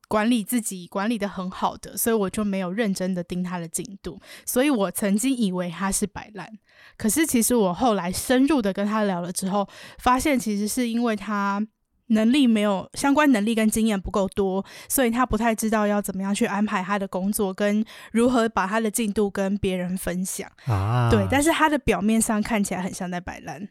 [0.08, 6.48] 管理自己管理的很好的，所以我就没有认真的盯他的进度，所以我曾经以为他是摆烂，
[6.96, 11.66] 可是其实我后来深入的跟他聊了之后，发现其实是因为他。
[12.08, 20.50] 能力没有相关能力跟经验不够多，所以他不太知道要怎么样去安排他的工作，跟如何把他的进度跟别人分享。
[20.66, 23.68] 啊，对，但是他的表面上看起来很像在摆烂。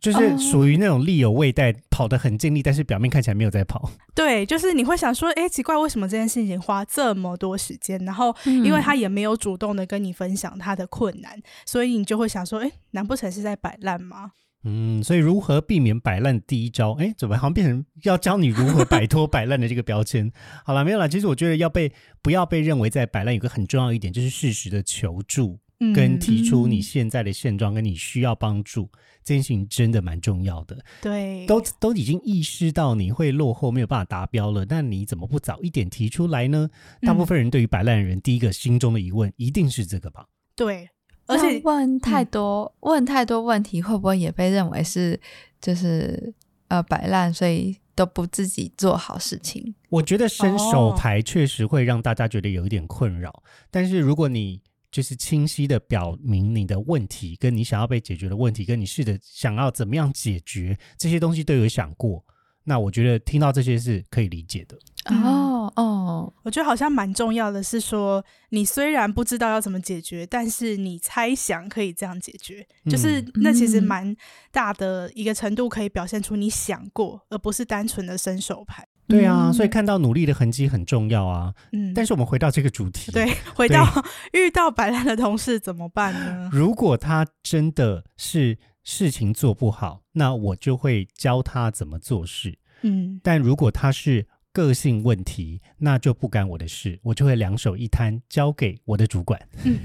[0.00, 3.90] 就是属于那种力有未逮，跑得很尽力，但是表面看起来没有在跑。
[4.14, 7.98] 对，就是你会想说，哎，奇怪，为什么这件事情花这么多时间？
[8.04, 14.32] 然后，因为他也没有主动的跟你分享他的困难，所以你就会想说，哎，难不成是在摆烂吗？
[14.64, 16.40] 嗯，所以如何避免摆烂？
[16.40, 20.32] 第一招，哎，怎么好像变成要教你如何摆脱摆烂的这个标签？
[20.64, 21.08] 好了，没有了。
[21.08, 21.92] 其实我觉得要被
[22.22, 25.58] 不要被认为在摆烂，有个很重要一点就是适时的求助，
[25.94, 28.88] 跟提出你现在的现状，跟你需要帮助，
[29.22, 30.82] 这件事情真的蛮重要的。
[31.02, 36.70] 对，都都已经意识到你会落后，没有办法达标了，那你怎么不早一点提出来呢？
[37.02, 40.26] 大部分人对于摆烂的人，第一个心中的疑问一定是这个吧？
[40.56, 40.88] 对。
[41.26, 45.18] 而且问太多，问太多问题，会不会也被认为是
[45.60, 46.34] 就是
[46.68, 49.74] 呃摆烂，所以都不自己做好事情？
[49.88, 54.60] 我觉得伸手牌确实会让大家觉得有一点困扰，但是如果你
[54.90, 62.24] 就是清晰的表明你的问题，跟你想要被解决的问题，跟你试着想要怎么样解决这些东西都有想过。
[62.64, 74.14] 那我觉得听到这些是可以理解的哦哦，我觉得好像蛮重要的是说，你虽然不知道要怎么解决，但是你猜想可以这样解决，就是那其实蛮
[74.50, 78.86] 大的一个程度可以表现出你想过，而不是单纯的伸手牌。
[79.06, 81.52] 对啊，所以看到努力的痕迹很重要啊。
[81.72, 83.86] 嗯，但是我们回到这个主题，对，回到
[84.32, 86.48] 遇到摆烂的同事怎么办呢？
[86.52, 88.58] 如果他真的是。
[88.86, 92.58] 事情做不好，那我就会教他怎么做事。
[92.82, 99.48] 嗯，但如果他是个性问题，那就不干我的事，我就会两手一摊，交给我的主管。
[99.64, 99.80] 嗯，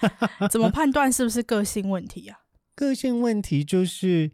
[0.52, 2.36] 怎么判断是不是个性问题啊？
[2.74, 4.30] 个性问题就是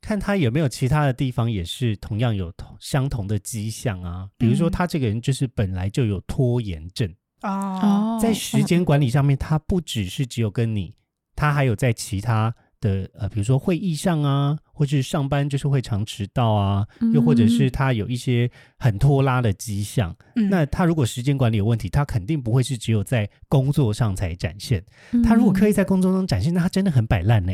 [0.00, 4.30] 看他有没有其他的地方也是同样有同相同的迹象啊。
[4.38, 10.94] 比如说，他这个人就是本来就有拖延症啊，在时间管理上面，他不只是只有跟你，
[11.36, 12.54] 他还有在其他。
[12.80, 18.48] 的呃，比如说会议上啊，或是上班就是会常迟到啊，又或者是他有一些
[18.78, 20.14] 很拖拉的迹象。
[20.48, 24.80] 那他如果时间管理有问题，他肯定不会是只有在工作上才展现。
[25.24, 27.52] 他如果刻意在工作中展现，那他真的很摆烂呢。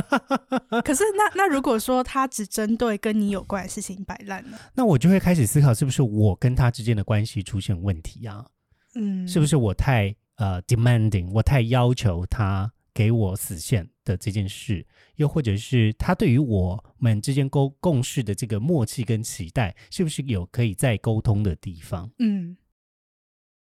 [0.82, 4.56] 可是那 那如果说他只针对跟你有关的事情摆烂呢？
[4.74, 8.46] 那我就会开始思考，是不是我跟他之间的关系出现问题啊？
[8.94, 12.72] 嗯，是不是我太呃 demanding，我太要求他？
[12.94, 14.84] 给我死线的这件事，
[15.18, 22.10] 又或者是他对于我们之间沟共事的这个默契跟期待，是不是有可以再沟通的地方？
[22.18, 22.56] 嗯，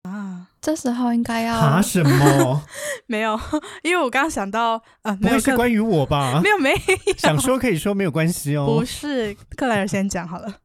[0.02, 2.66] 啊，这时候应该要啊什么？
[3.06, 3.38] 没有，
[3.82, 6.40] 因为我刚刚想到，呃，不会是关于我吧？
[6.44, 6.76] 没有，没有，
[7.16, 8.66] 想说可以说，没有关系哦。
[8.66, 10.60] 不是，克莱尔先讲好了。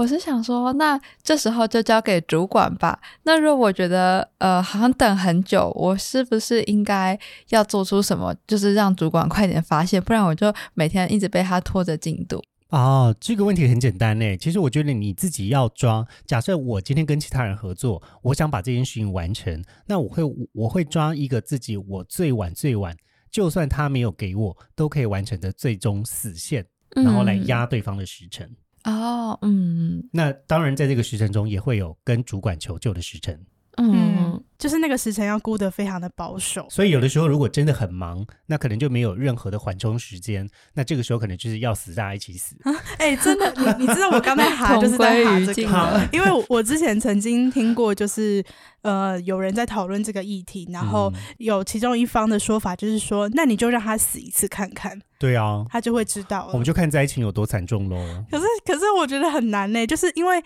[0.00, 2.98] 我是想说，那这时候就交给主管吧。
[3.24, 7.18] 那如果我觉得呃好像等很久，我是不是应该
[7.50, 12.42] 要做出什么，就是让主管快点发现，不然我就每天一直被他拖着进度。
[12.70, 14.34] 哦，这个问题很简单呢。
[14.38, 16.06] 其实我觉得你自己要抓。
[16.24, 20.22] 假设我今天跟其他人合作，我想把这件事情完成，那我会
[20.52, 22.96] 我会抓一个自己我最晚最晚，
[23.30, 28.48] 就算他没有给我都可以完成的最终死线，然后来压对方的时辰。
[28.84, 33.38] 哦，嗯，那当然，在这个时辰中也会有跟主管求救的时辰。
[33.82, 40.48] 嗯，就是那个时辰要估得非常的保守，所以有的时候如果真的很忙，那可能就没有任何的缓冲时间。
[40.74, 42.54] 那这个时候可能就是要死大家一起死。
[42.98, 48.44] 哎，真的，你你知道我刚才 哈就是在哈这个，因为我之前曾经听过，就是
[48.82, 55.00] 呃有人在讨论这个议题，然后有其中一方的说法就是说，那你就让他死一次看看。
[55.18, 56.50] 对啊，他就会知道。
[56.52, 57.96] 我们就看灾情有多惨重喽。
[58.30, 60.42] 可是可是我觉得很难呢，就是因为。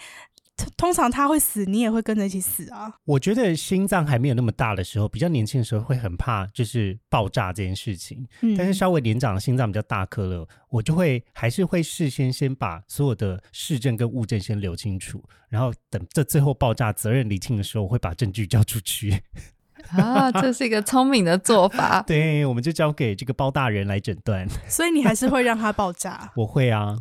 [0.76, 2.92] 通常他会死，你也会跟着一起死啊。
[3.04, 8.26] 我觉得心脏还没有那么大的时候，比较年轻的时候会很怕就是爆炸这件事情。
[8.40, 19.22] 嗯，但是稍微年长的心脏比较大颗了，我就会还是会事先先把所有的事证跟物证先留清楚，然后等这最后爆炸责任厘清的时候，我会把证据交出去。
[19.90, 22.00] 啊，这是一个聪明的做法。
[22.06, 24.48] 对，我们就交给这个包大人来诊断。
[24.68, 26.30] 所以你还是会让他爆炸？
[26.36, 26.98] 我会啊。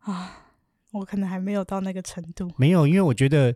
[0.00, 0.38] 啊。
[0.92, 3.54] 我可能还没有到那个程度，没有，因为我觉得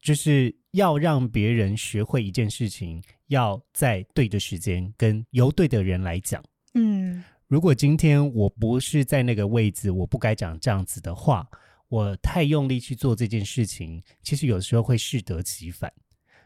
[0.00, 6.42] 就是要让别人学会一件事情，要在对的时间跟由对的人来讲。
[6.74, 11.46] 嗯，如果今天我不是在那个位置，我不该讲这样子的话，
[11.88, 15.92] 我太用力去做这件事情，其实有时候会适得其反。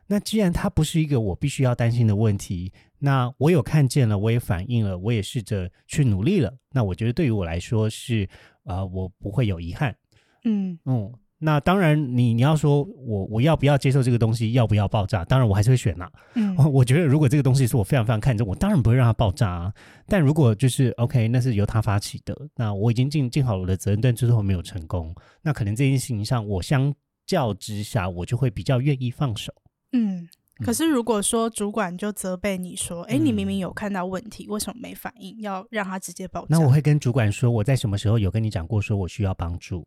[0.06, 8.28] 那既然它不是一个我必须要担心的问题，那我有看见了，我也反应了，我也试着去努力了，那我觉得对于我来说是，
[8.64, 9.96] 呃，我不会有遗憾。
[10.44, 15.24] 嗯嗯，那当然，你你要说我我要不要接受这个东西，要不要爆炸？
[15.24, 16.10] 当然，我还是会选呐。
[16.34, 19.72] 嗯， 我觉得如果这个东西是我非常非常看重，我当然不会让它爆炸啊。
[20.06, 26.94] 但如果就是 OK，那是由他发起的，那我已经尽尽好我的责任，但最后没有成功，那可能这件事情上，我相
[27.26, 29.52] 较之下，我就会比较愿意放手。
[29.92, 30.28] 嗯，
[30.64, 35.40] 可是如果说主管就责备你说，哎，你明明有看到问题，为什么没反应？
[35.40, 36.46] 要让他直接爆炸？
[36.50, 39.86] 那我会跟主管说，我在什么时候有跟你讲过，说我需要帮助。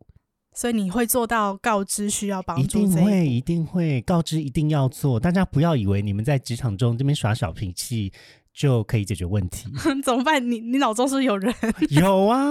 [0.57, 5.19] 所以你会做到告知需要帮助，一定会一定会告知，一定要做。
[5.19, 8.11] 大家不要以为你们在职场中这边耍小脾气
[8.51, 9.71] 就可以解决问题。
[10.03, 10.43] 怎么办？
[10.49, 11.53] 你你脑中是有人？
[11.91, 12.41] 有啊。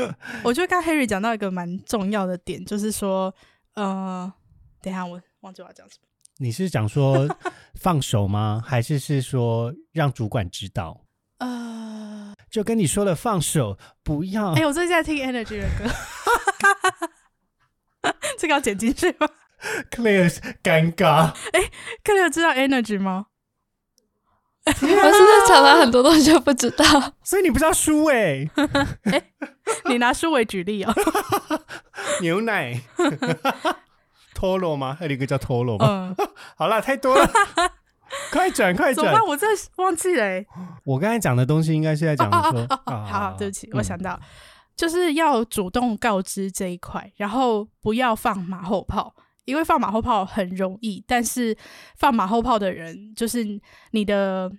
[0.42, 3.34] 我觉得刚 Harry 讲到一个蛮重要的点，就是说，
[3.74, 4.32] 呃，
[4.80, 6.08] 等一下我忘记我要讲什么。
[6.38, 7.28] 你是讲说
[7.74, 8.62] 放手吗？
[8.64, 11.04] 还是是说让主管知道？
[11.36, 14.52] 呃，就跟你说了放手，不要。
[14.52, 15.84] 哎，我最近在听 Energy 的歌。
[18.42, 19.28] 这个要剪进去吗
[19.92, 20.28] ？Clear
[20.64, 21.32] 尴尬。
[21.52, 21.70] 哎
[22.02, 23.26] ，Clear 知道 Energy 吗？
[24.66, 26.84] 我是不是讲了很多东西都不知道，
[27.22, 28.50] 所以你不知道书哎。
[29.12, 29.22] 哎，
[29.84, 30.92] 你拿书为举例哦？
[32.20, 32.80] 牛奶，
[34.34, 34.96] 托罗吗？
[34.98, 36.12] 还有一个叫托罗吗？
[36.56, 37.30] 好了，太多了，
[38.32, 38.94] 快转快转。
[38.94, 39.24] 怎么办？
[39.24, 40.24] 我在忘记了。
[40.84, 44.18] 我刚才讲的东西应该是在讲说，好，对不起，我想到。
[44.76, 49.14] 就是要主动告知这一块，然后不要放马后炮，
[49.44, 51.56] 因为放马后炮很容易，但是
[51.96, 53.60] 放马后炮的人就是
[53.92, 54.50] 你的。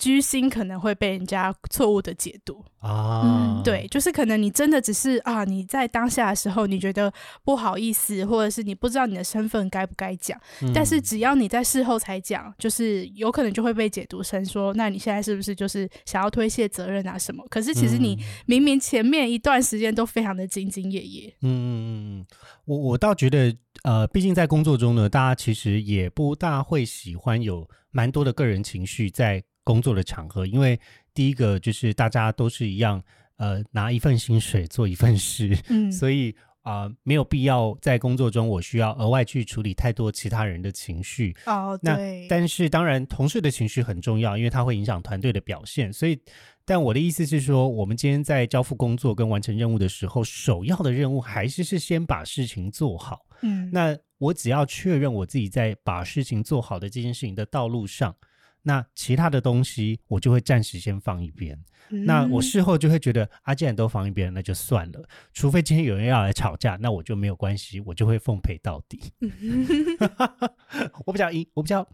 [0.00, 7.12] 居心可能会被人家错误的解读啊，对，就是可能你真的只是啊，你在当下的时候你觉得
[7.44, 10.40] 不好意思，或者是你不知道你的身份该不该讲，
[10.74, 17.44] 但是只要你在事后才讲，就是有可能就会被解读成说，那你现在是不是就是想要推卸责任啊什么？
[17.50, 21.28] 可是其实你明明前面一段时间都非常的兢兢业业。
[21.42, 21.86] 嗯嗯嗯
[22.20, 22.26] 嗯，
[22.64, 29.44] 我我倒觉得，呃，毕竟在工作中呢，大家其实也不大会喜欢有蛮多的个人情绪在。
[29.64, 30.78] 工作的场合，因为
[31.14, 33.02] 第一个就是大家都是一样，
[33.36, 41.78] 呃，拿一份薪水做一份事，嗯，所以啊，没有必要在工作中我需要额外去处理太多其他人的情绪哦。
[41.82, 41.96] 那
[42.28, 45.90] 但是当然，同事的情绪很重要，因为它会影响团队的表现。
[45.92, 46.20] 所以，
[46.64, 53.20] 但我的意思是说，我们今天在交付工作跟完成任务的时候，首要的任务还是是先把事情做好。
[53.42, 58.14] 嗯，那我只要确认我自己在把事情做好的这件事情的道路上。
[58.62, 61.58] 那其他的东西我就会暂时先放一边。
[62.06, 65.02] 那我事后就会觉得，啊，既然都放一边，那就算了。
[65.32, 69.12] 除非今天有人要来吵架，那我就没有关系，我就会奉陪到底。
[71.04, 71.84] 我比较一，我比较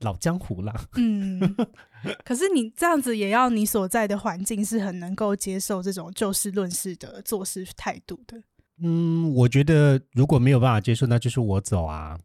[0.00, 0.74] 老江湖啦。
[0.96, 1.38] 嗯，
[2.24, 8.42] 可是你这样子也要你所在的环境是很能够接受这种就事论事的做事态度的。
[8.82, 12.18] 嗯，我觉得如果没有办法接受，那就是我走啊。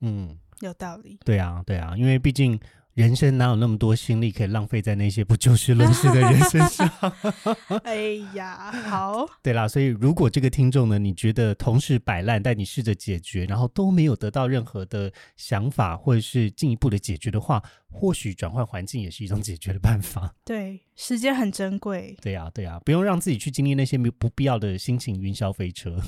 [0.00, 1.18] 嗯，有道理。
[1.26, 2.58] 对啊，对啊，因为毕竟。
[2.94, 6.88] 人生哪有那么多心力可以浪费在那些不就事论事的人身上？
[7.82, 7.96] 哎
[8.34, 20.32] 呀，好， 对啦，所以如果这个听众呢，你觉得同事摆烂，但你试着解决，然后都没有得到任何的想法或者是进一步的解决的话，或许转换环境也是一种解决的办法。
[20.46, 22.16] 对，时间很珍贵。
[22.22, 26.00] 对呀，对呀，不用让自己去经历那些没不必要的心情云霄飞车。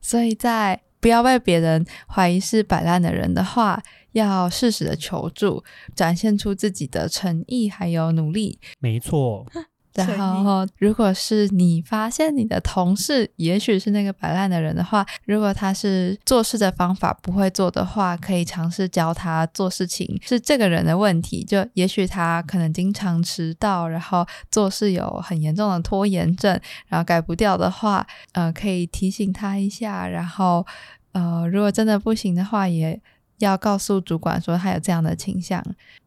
[0.00, 3.82] 所以在不要被别人怀疑是摆烂的人的话。
[4.12, 5.64] 要适时的求助，
[5.96, 8.60] 展现出自己的诚意还有努力。
[8.78, 9.44] 没错。
[9.94, 21.44] 然后，如果是你发现你的同事也许是那个摆烂的人的话，如果他是做事的方法不会做的话，可以尝试教他做事情是这个人的问题。
[21.44, 30.66] 就也许他可能经常迟到，然后做事有很严重的拖延症，然后改不掉的话，呃，可以提醒他一下，然后。
[31.12, 33.00] 呃，如果真的不行的话，也
[33.38, 35.64] 要告诉主管说他有这样的倾向，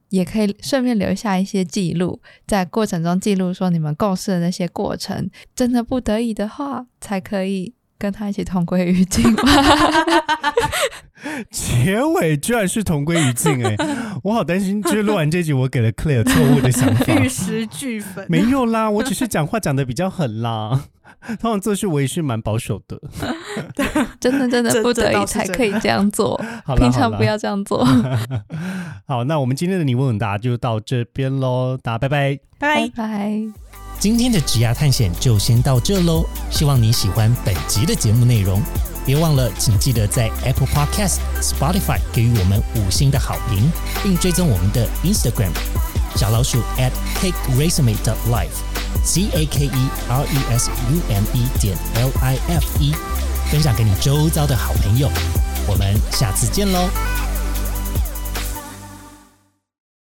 [0.09, 5.29] 也可以顺便留下一些记录，在过程中记录说你们共事的那些过程。
[5.55, 9.35] 真的不得已的话，才可以跟他一起同归于尽。
[11.51, 13.75] 结尾居然是同归于尽哎，
[14.23, 18.25] 我好担心，就是录完这集我给了 Claire 错误的想法，玉石俱焚。
[18.29, 20.85] 没有啦，我只是讲话讲的比较狠啦。
[21.39, 22.99] 通常做事我也是蛮保守的，
[24.19, 26.39] 真的真的不得已才可以这样做，
[26.77, 27.83] 平常不要这样做。
[29.05, 33.66] 好，那我们今天的你问答就到这边喽，大家拜拜，拜拜。
[33.99, 38.61] 今天的职涯探险就先到这喽，希望你喜欢本集的节目内容。
[39.03, 43.71] 别忘了，请记得在 Apple Podcast、Spotify 给予我们五星的好评，
[44.03, 45.51] 并追踪我们的 Instagram
[46.15, 51.75] 小老鼠 at cakeresume dot life，c a k e r e s u m e 点
[51.95, 52.93] l i f e，
[53.49, 55.09] 分享给你周遭的好朋友。
[55.67, 56.87] 我们下次见喽！